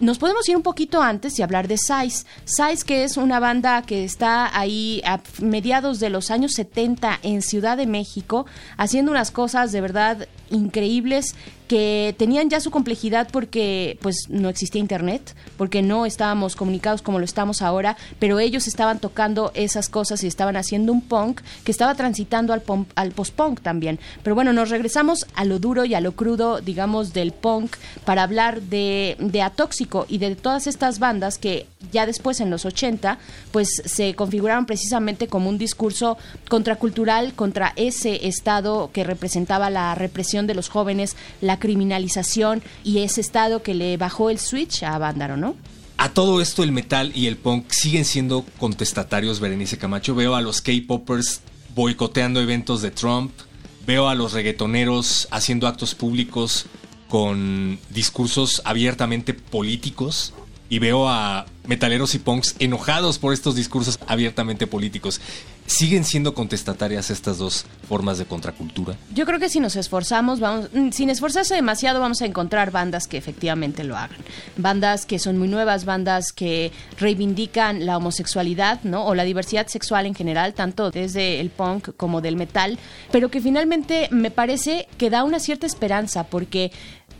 [0.00, 2.24] Nos podemos ir un poquito antes y hablar de Size.
[2.44, 7.42] Size, que es una banda que está ahí a mediados de los años 70 en
[7.42, 8.46] Ciudad de México,
[8.76, 11.34] haciendo unas cosas de verdad increíbles
[11.68, 17.18] que tenían ya su complejidad porque pues no existía internet, porque no estábamos comunicados como
[17.18, 21.70] lo estamos ahora, pero ellos estaban tocando esas cosas y estaban haciendo un punk que
[21.70, 22.62] estaba transitando al,
[22.94, 24.00] al post-punk también.
[24.22, 28.22] Pero bueno, nos regresamos a lo duro y a lo crudo, digamos, del punk para
[28.22, 33.18] hablar de, de Atóxico y de todas estas bandas que ya después en los 80
[33.52, 40.46] pues se configuraron precisamente como un discurso contracultural contra ese estado que representaba la represión
[40.46, 45.36] de los jóvenes, la criminalización y ese estado que le bajó el switch a Vándaro,
[45.36, 45.56] ¿no?
[45.96, 50.14] A todo esto el metal y el punk siguen siendo contestatarios, Berenice Camacho.
[50.14, 51.40] Veo a los K-Poppers
[51.74, 53.32] boicoteando eventos de Trump.
[53.84, 56.66] Veo a los reggaetoneros haciendo actos públicos
[57.08, 60.34] con discursos abiertamente políticos.
[60.68, 65.20] Y veo a metaleros y punks enojados por estos discursos abiertamente políticos.
[65.66, 68.96] ¿Siguen siendo contestatarias estas dos formas de contracultura?
[69.14, 73.06] Yo creo que si nos esforzamos, vamos, mm, sin esforzarse demasiado, vamos a encontrar bandas
[73.06, 74.16] que efectivamente lo hagan.
[74.56, 79.04] Bandas que son muy nuevas, bandas que reivindican la homosexualidad, ¿no?
[79.04, 82.78] O la diversidad sexual en general, tanto desde el punk como del metal,
[83.12, 86.72] pero que finalmente me parece que da una cierta esperanza, porque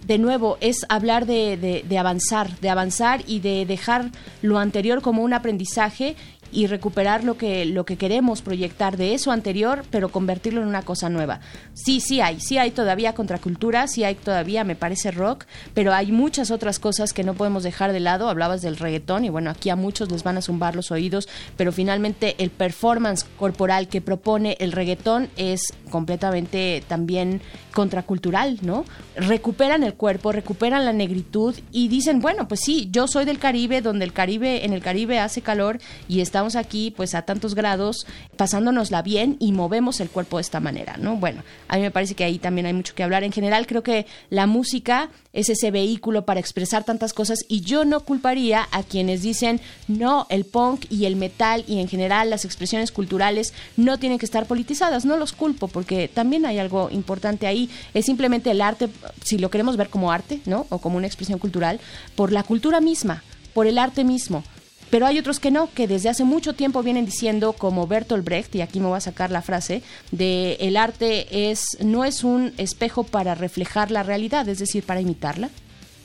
[0.07, 4.11] de nuevo, es hablar de, de- avanzar, de avanzar y de dejar
[4.43, 6.17] lo anterior como un aprendizaje
[6.53, 10.83] y recuperar lo que, lo que queremos proyectar de eso anterior, pero convertirlo en una
[10.83, 11.41] cosa nueva.
[11.75, 15.45] Sí, sí hay, sí hay todavía contracultura, sí hay todavía, me parece, rock,
[15.75, 18.29] pero hay muchas otras cosas que no podemos dejar de lado.
[18.29, 21.73] Hablabas del reggaetón y bueno, aquí a muchos les van a zumbar los oídos, pero
[21.73, 27.41] finalmente el performance corporal que propone el reggaetón es completamente también
[27.73, 28.85] contracultural, ¿no?
[29.17, 33.81] Recuperan el cuerpo, recuperan la negritud y dicen, bueno, pues sí, yo soy del Caribe,
[33.81, 35.79] donde el Caribe, en el Caribe hace calor
[36.09, 40.61] y estamos aquí pues a tantos grados, pasándonosla bien y movemos el cuerpo de esta
[40.61, 41.17] manera, ¿no?
[41.17, 43.25] Bueno, a mí me parece que ahí también hay mucho que hablar.
[43.25, 47.85] En general creo que la música es ese vehículo para expresar tantas cosas y yo
[47.85, 52.45] no culparía a quienes dicen, no, el punk y el metal y en general las
[52.45, 57.49] expresiones culturales no tienen que estar politizadas, no los culpo porque también hay algo importante
[57.49, 58.89] ahí, es simplemente el arte,
[59.25, 60.67] si lo queremos ver como arte, ¿no?
[60.69, 61.81] O como una expresión cultural,
[62.15, 63.25] por la cultura misma,
[63.55, 64.45] por el arte mismo.
[64.91, 68.55] Pero hay otros que no, que desde hace mucho tiempo vienen diciendo, como Bertolt Brecht,
[68.55, 69.83] y aquí me voy a sacar la frase,
[70.13, 75.01] de el arte es, no es un espejo para reflejar la realidad, es decir, para
[75.01, 75.51] imitarla,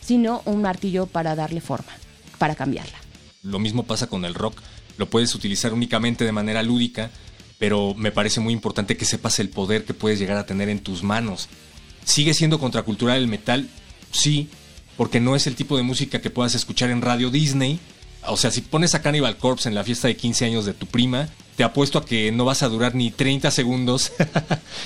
[0.01, 1.91] sino un martillo para darle forma,
[2.37, 2.97] para cambiarla.
[3.41, 4.61] Lo mismo pasa con el rock.
[4.97, 7.09] Lo puedes utilizar únicamente de manera lúdica,
[7.57, 10.79] pero me parece muy importante que sepas el poder que puedes llegar a tener en
[10.79, 11.47] tus manos.
[12.03, 13.69] ¿Sigue siendo contracultural el metal?
[14.11, 14.49] Sí,
[14.97, 17.79] porque no es el tipo de música que puedas escuchar en Radio Disney.
[18.27, 20.85] O sea, si pones a Cannibal Corpse en la fiesta de 15 años de tu
[20.87, 24.27] prima, te apuesto a que no vas a durar ni 30 segundos en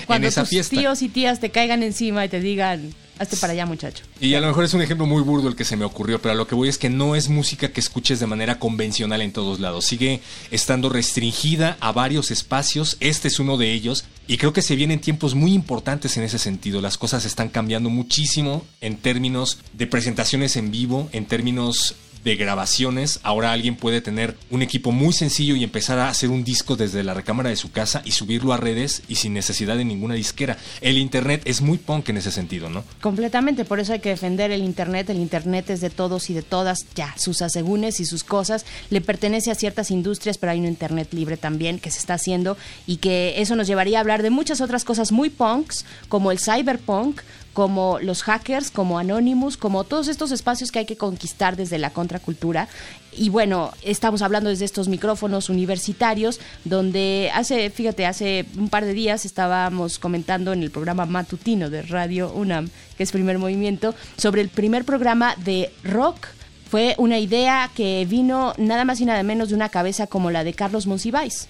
[0.05, 0.75] Cuando esa tus fiesta.
[0.75, 4.03] tíos y tías te caigan encima y te digan, hazte para allá muchacho.
[4.19, 6.33] Y a lo mejor es un ejemplo muy burdo el que se me ocurrió, pero
[6.33, 9.31] a lo que voy es que no es música que escuches de manera convencional en
[9.31, 9.85] todos lados.
[9.85, 10.19] Sigue
[10.51, 12.97] estando restringida a varios espacios.
[12.99, 14.03] Este es uno de ellos.
[14.27, 16.81] Y creo que se vienen tiempos muy importantes en ese sentido.
[16.81, 21.95] Las cosas están cambiando muchísimo en términos de presentaciones en vivo, en términos
[22.27, 23.21] de grabaciones.
[23.23, 27.01] Ahora alguien puede tener un equipo muy sencillo y empezar a hacer un disco desde
[27.01, 30.57] la recámara de su casa y subirlo a redes y sin necesidad de ninguna disquera.
[30.81, 32.83] El internet es muy punk en ese sentido, ¿no?
[32.99, 35.09] Completamente, por eso hay que defender el Internet.
[35.09, 38.65] El Internet es de todos y de todas, ya, sus asegúnes y sus cosas.
[38.89, 42.57] Le pertenece a ciertas industrias, pero hay un Internet libre también que se está haciendo
[42.85, 46.39] y que eso nos llevaría a hablar de muchas otras cosas muy punks, como el
[46.39, 47.21] cyberpunk,
[47.57, 51.89] como los hackers, como Anonymous, como todos estos espacios que hay que conquistar desde la
[51.89, 52.67] contracultura.
[53.11, 58.93] Y bueno, estamos hablando desde estos micrófonos universitarios, donde hace, fíjate, hace un par de
[58.93, 64.41] días estábamos comentando en el programa matutino de Radio UNAM, que es primer movimiento, sobre
[64.41, 66.27] el primer programa de rock.
[66.69, 70.43] Fue una idea que vino nada más y nada menos de una cabeza como la
[70.43, 71.47] de Carlos Monsiváis,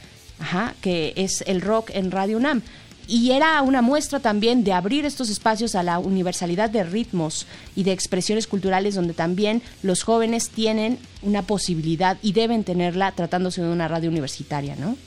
[0.80, 2.62] que es el rock en Radio UNAM
[3.08, 7.84] y era una muestra también de abrir estos espacios a la universalidad de ritmos y
[7.84, 13.70] de expresiones culturales donde también los jóvenes tienen una posibilidad y deben tenerla tratándose de
[13.70, 14.98] una radio universitaria, ¿no?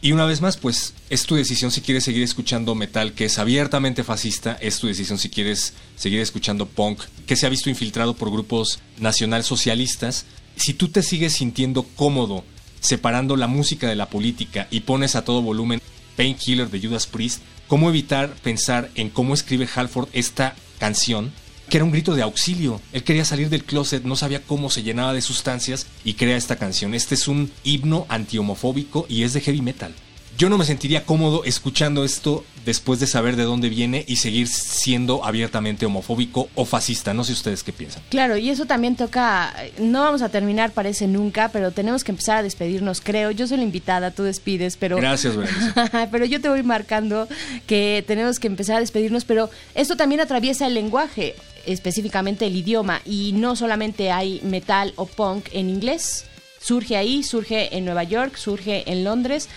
[0.00, 3.38] Y una vez más, pues es tu decisión si quieres seguir escuchando metal que es
[3.38, 8.14] abiertamente fascista, es tu decisión si quieres seguir escuchando punk que se ha visto infiltrado
[8.14, 10.24] por grupos nacionalsocialistas.
[10.56, 12.44] Si tú te sigues sintiendo cómodo
[12.80, 15.80] separando la música de la política y pones a todo volumen
[16.18, 21.32] Painkiller de Judas Priest, ¿cómo evitar pensar en cómo escribe Halford esta canción?
[21.70, 22.80] Que era un grito de auxilio.
[22.92, 26.56] Él quería salir del closet, no sabía cómo se llenaba de sustancias y crea esta
[26.56, 26.92] canción.
[26.92, 29.94] Este es un himno antihomofóbico y es de heavy metal.
[30.38, 34.46] Yo no me sentiría cómodo escuchando esto después de saber de dónde viene y seguir
[34.46, 37.12] siendo abiertamente homofóbico o fascista.
[37.12, 38.04] No sé ustedes qué piensan.
[38.08, 42.36] Claro, y eso también toca, no vamos a terminar, parece nunca, pero tenemos que empezar
[42.36, 43.32] a despedirnos, creo.
[43.32, 44.98] Yo soy la invitada, tú despides, pero...
[44.98, 45.34] Gracias,
[46.12, 47.26] pero yo te voy marcando
[47.66, 51.34] que tenemos que empezar a despedirnos, pero esto también atraviesa el lenguaje,
[51.66, 56.26] específicamente el idioma, y no solamente hay metal o punk en inglés.
[56.60, 59.48] Surge ahí, surge en Nueva York, surge en Londres,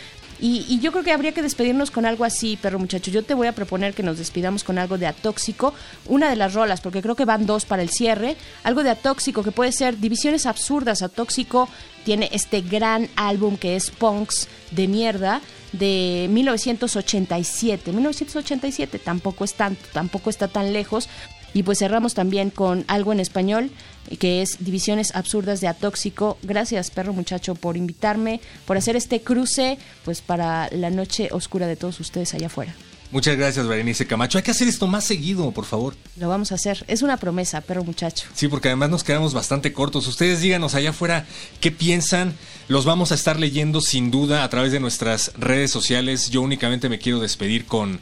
[0.42, 3.12] y, y, yo creo que habría que despedirnos con algo así, perro muchacho.
[3.12, 5.74] Yo te voy a proponer que nos despidamos con algo de Atóxico,
[6.08, 8.36] una de las rolas, porque creo que van dos para el cierre.
[8.64, 11.04] Algo de Atóxico que puede ser Divisiones Absurdas.
[11.04, 11.70] Atóxico
[12.04, 15.42] tiene este gran álbum que es Punks de mierda
[15.74, 17.92] de 1987.
[17.92, 21.08] 1987 tampoco es tanto, tampoco está tan lejos.
[21.54, 23.72] Y pues cerramos también con algo en español,
[24.20, 26.38] que es Divisiones Absurdas de Atóxico.
[26.44, 31.76] Gracias, perro muchacho, por invitarme, por hacer este cruce, pues para la noche oscura de
[31.76, 32.76] todos ustedes allá afuera.
[33.12, 34.38] Muchas gracias, Berenice Camacho.
[34.38, 35.96] Hay que hacer esto más seguido, por favor.
[36.16, 36.86] Lo vamos a hacer.
[36.88, 38.26] Es una promesa, perro muchacho.
[38.34, 40.08] Sí, porque además nos quedamos bastante cortos.
[40.08, 41.26] Ustedes díganos allá afuera
[41.60, 42.34] qué piensan.
[42.70, 46.30] Los vamos a estar leyendo sin duda a través de nuestras redes sociales.
[46.30, 48.00] Yo únicamente me quiero despedir con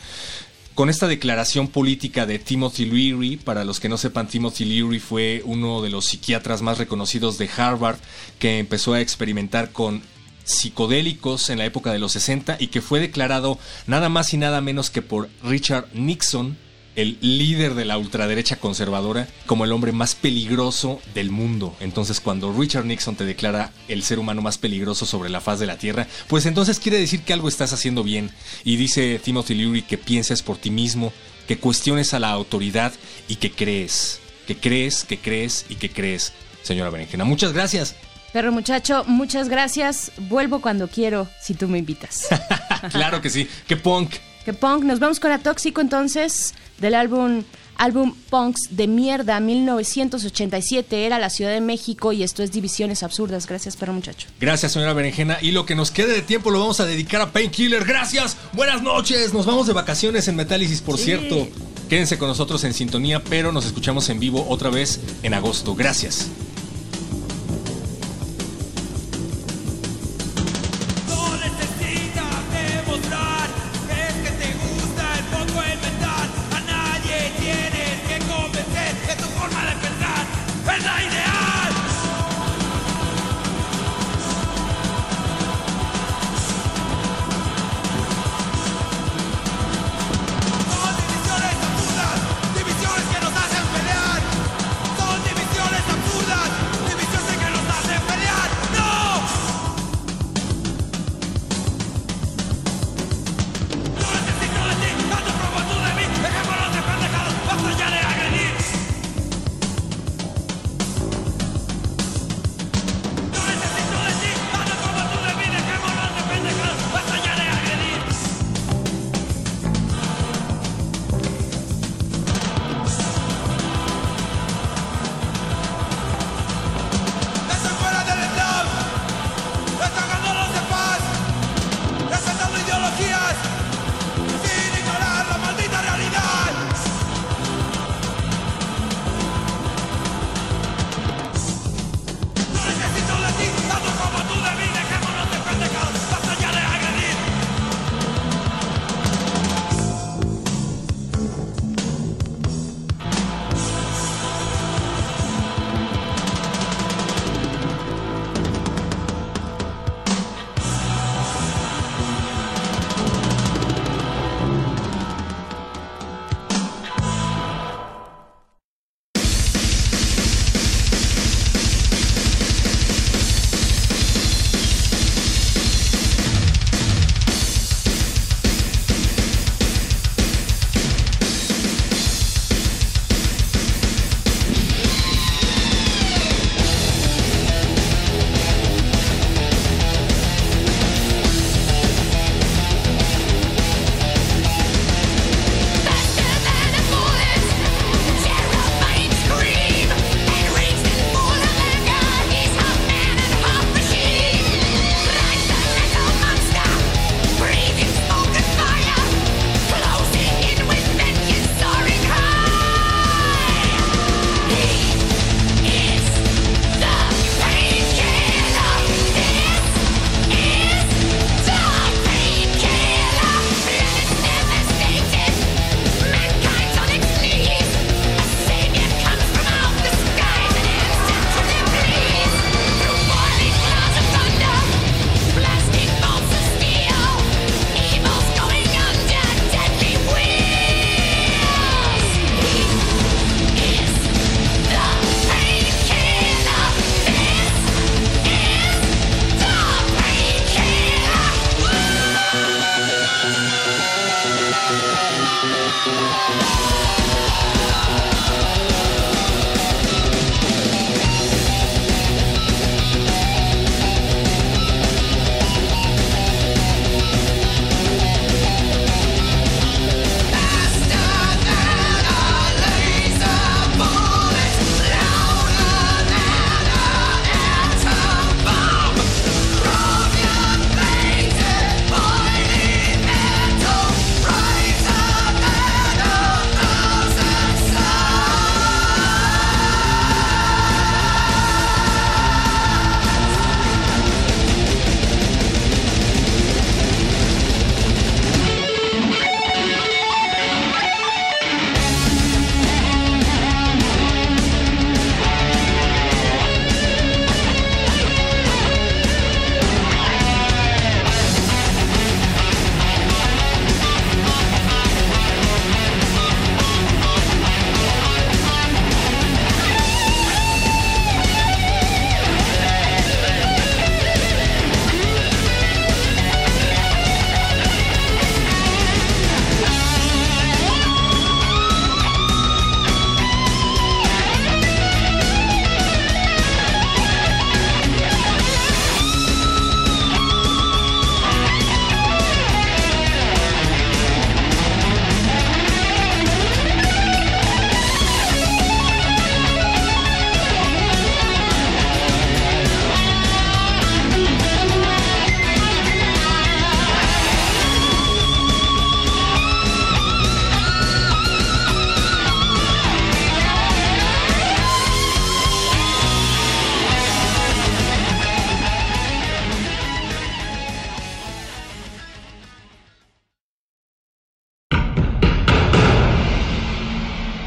[0.80, 3.36] con esta declaración política de Timothy Leary.
[3.36, 7.50] Para los que no sepan, Timothy Leary fue uno de los psiquiatras más reconocidos de
[7.50, 7.98] Harvard
[8.40, 10.02] que empezó a experimentar con
[10.46, 14.62] psicodélicos en la época de los 60 y que fue declarado nada más y nada
[14.62, 16.58] menos que por Richard Nixon,
[16.96, 21.76] el líder de la ultraderecha conservadora, como el hombre más peligroso del mundo.
[21.80, 25.68] Entonces, cuando Richard Nixon te declara el ser humano más peligroso sobre la faz de
[25.68, 28.32] la Tierra, pues entonces quiere decir que algo estás haciendo bien.
[28.64, 31.14] Y dice Timothy Leary que pienses por ti mismo,
[31.48, 32.94] que cuestiones a la autoridad
[33.28, 34.20] y que crees.
[34.48, 36.34] Que crees, que crees y que crees.
[36.64, 37.96] Señora Berenjena, muchas gracias.
[38.34, 40.12] Perro muchacho, muchas gracias.
[40.18, 42.28] Vuelvo cuando quiero, si tú me invitas.
[42.92, 43.48] claro que sí.
[43.68, 44.14] Que punk.
[44.50, 44.84] Que punk.
[44.84, 47.44] Nos vamos con Atóxico entonces, del álbum
[47.78, 53.46] álbum Punks de mierda 1987 era la Ciudad de México y esto es Divisiones Absurdas.
[53.46, 54.28] Gracias, perro muchacho.
[54.42, 55.38] Gracias, señora Berenjena.
[55.40, 57.86] Y lo que nos quede de tiempo lo vamos a dedicar a Painkiller.
[57.86, 58.38] Gracias.
[58.54, 59.36] Buenas noches.
[59.36, 61.48] Nos vamos de vacaciones en Metálisis, por cierto.
[61.88, 65.76] Quédense con nosotros en sintonía, pero nos escuchamos en vivo otra vez en agosto.
[65.76, 66.28] Gracias.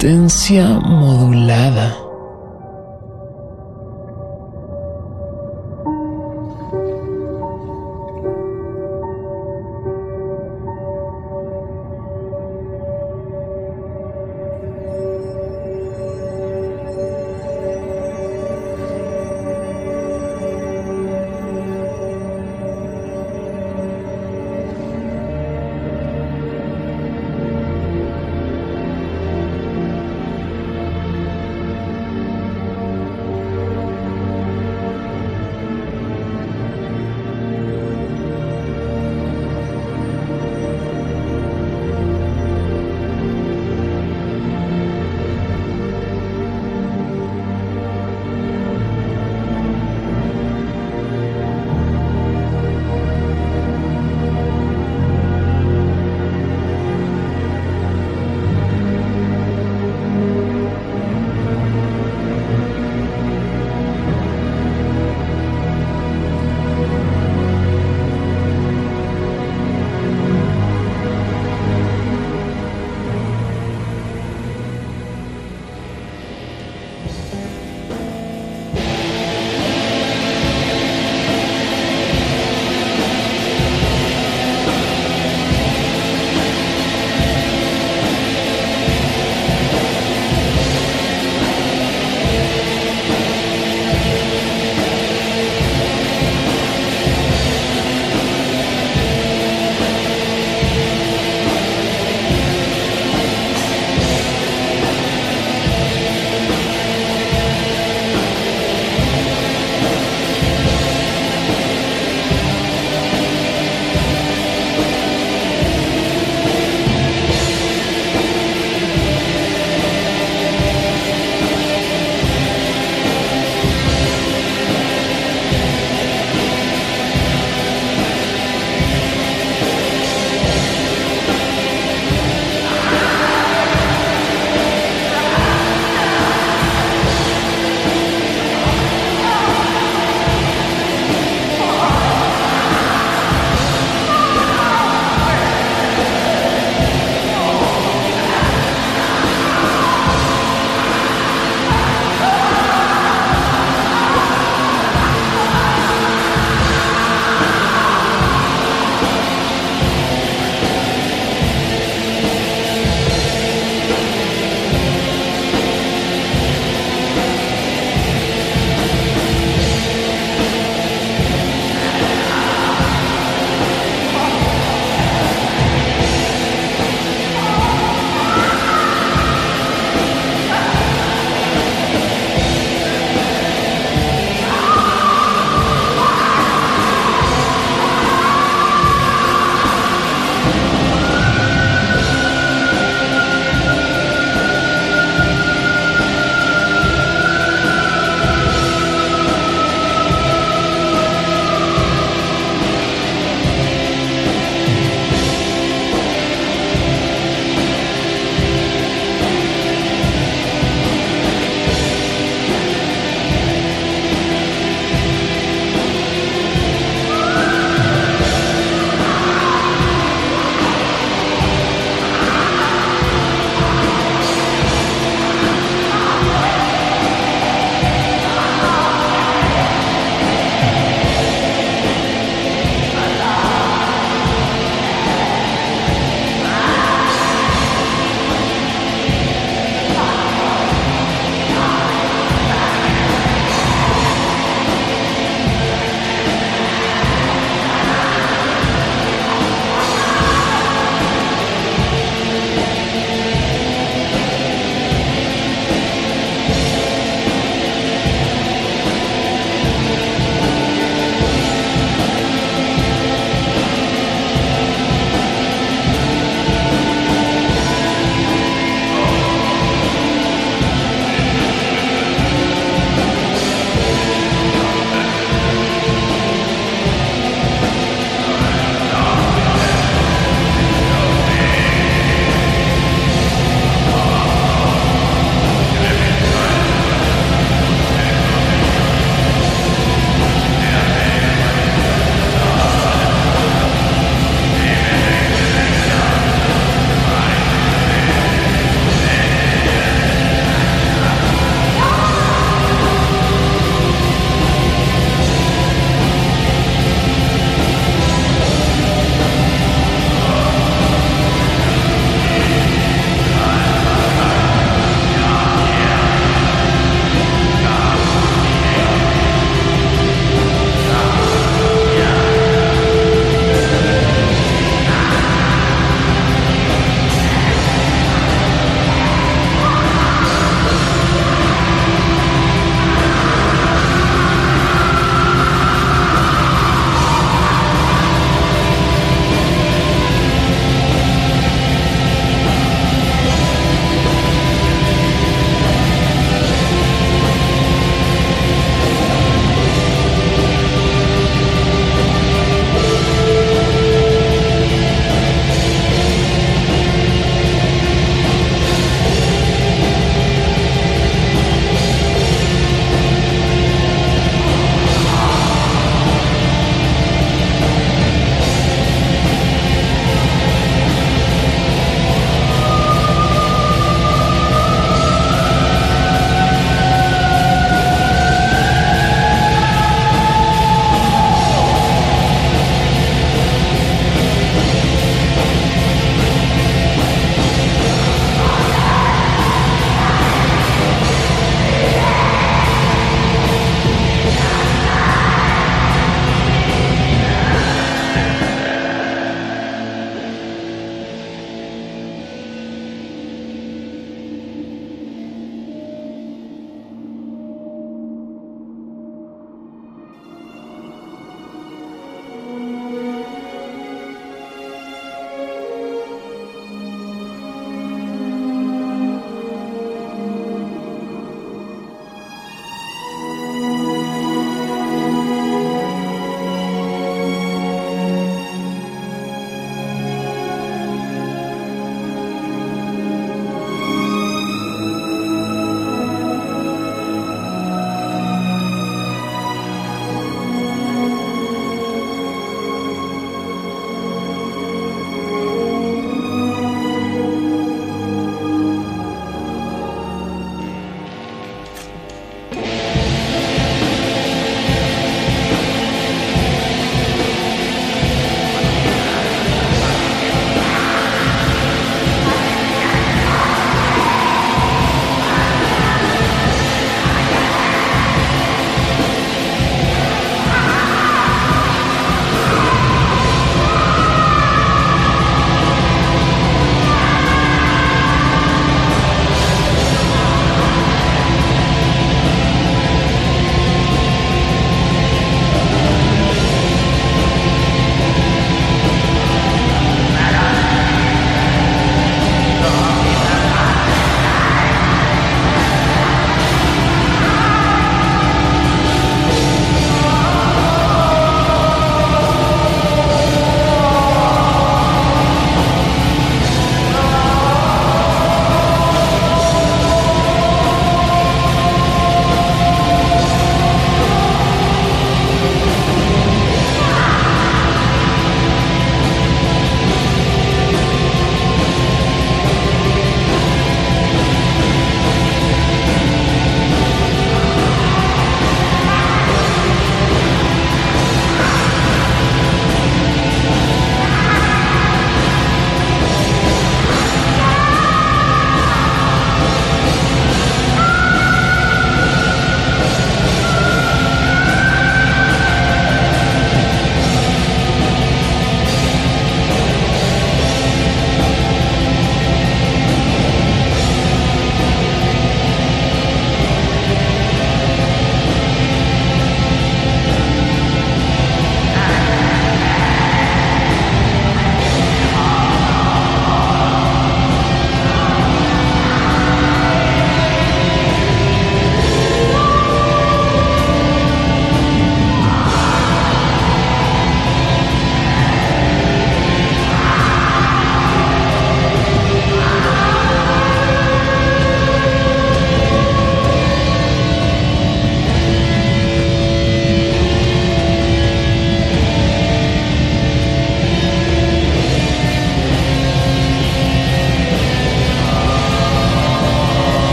[0.00, 2.09] Resistencia modulada.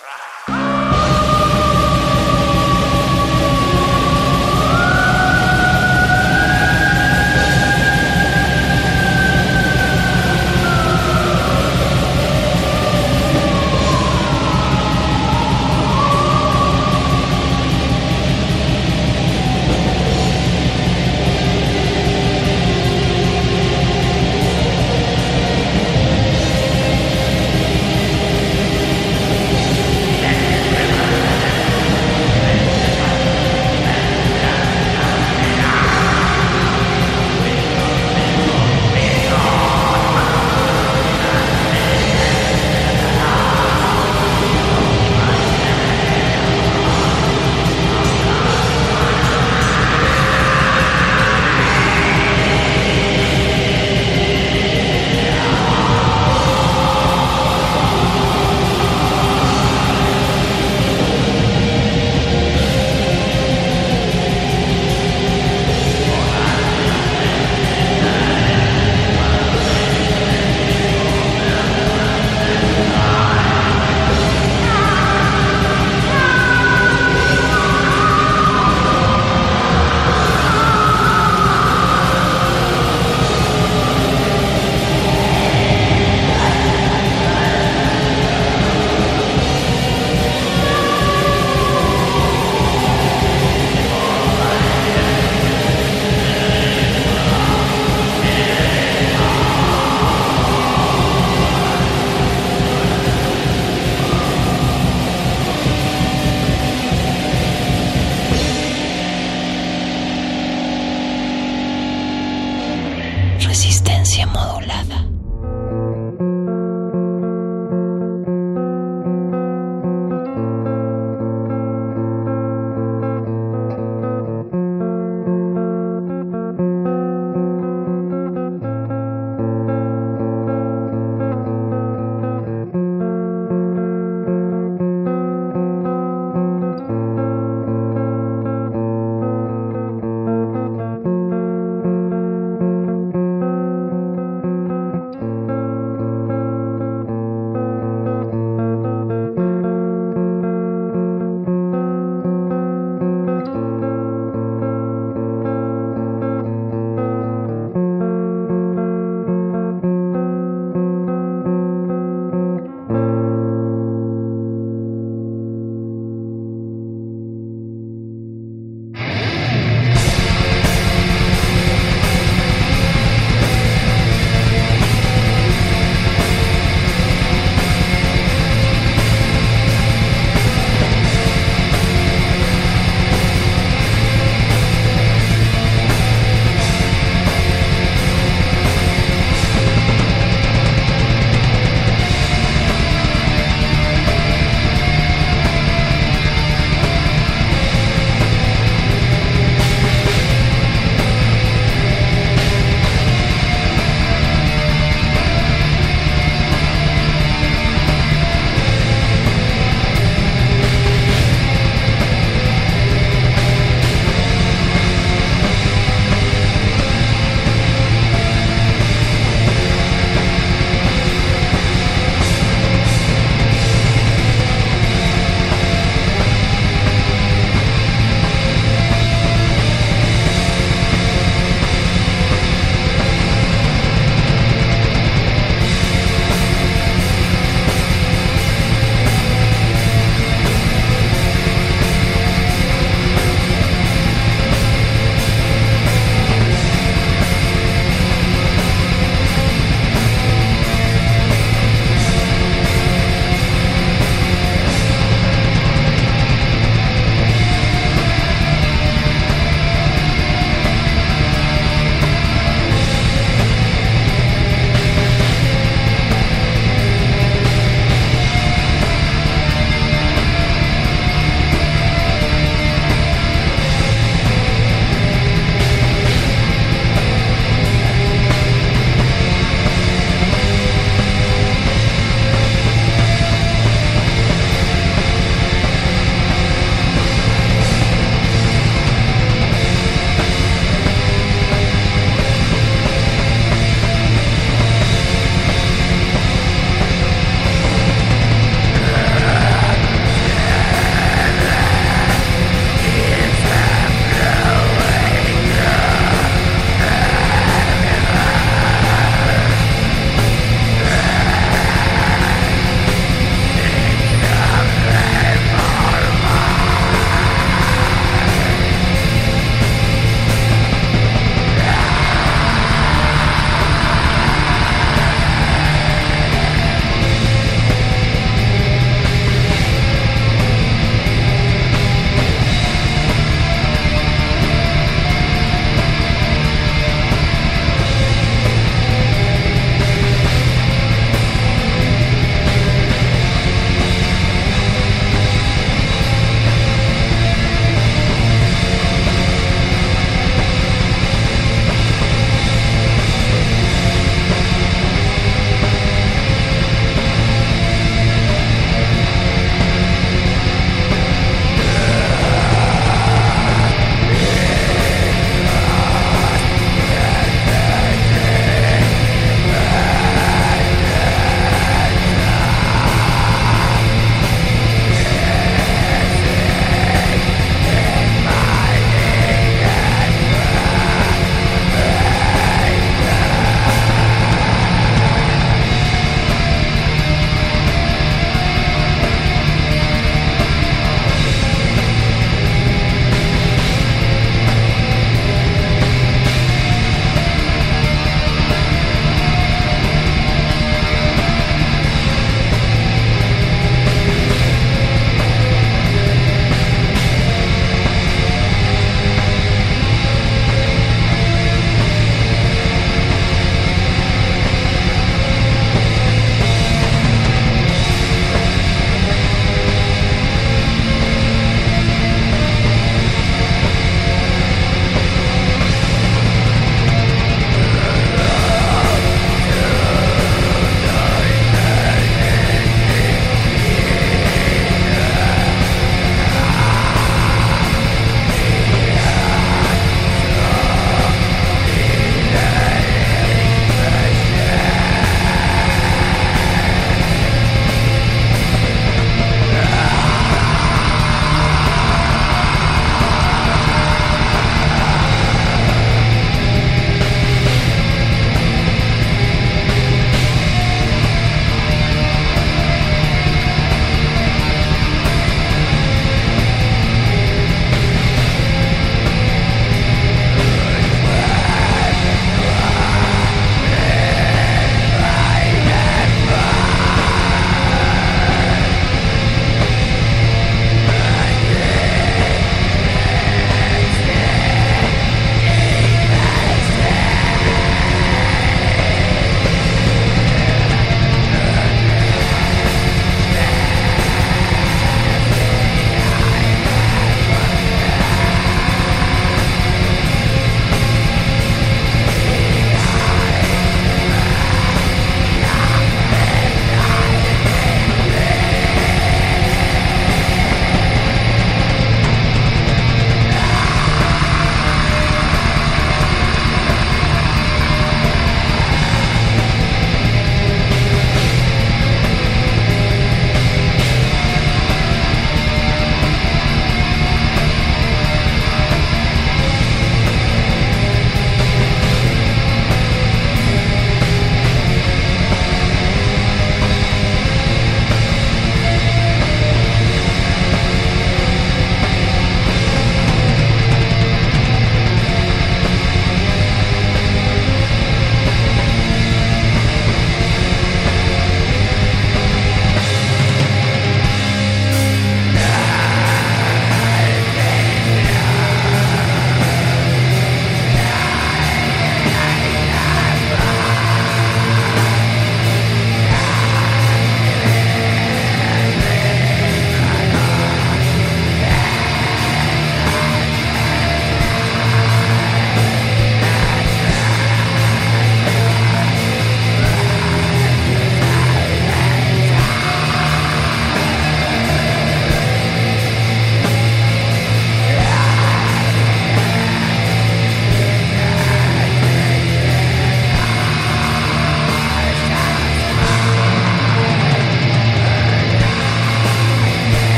[0.00, 0.27] Right.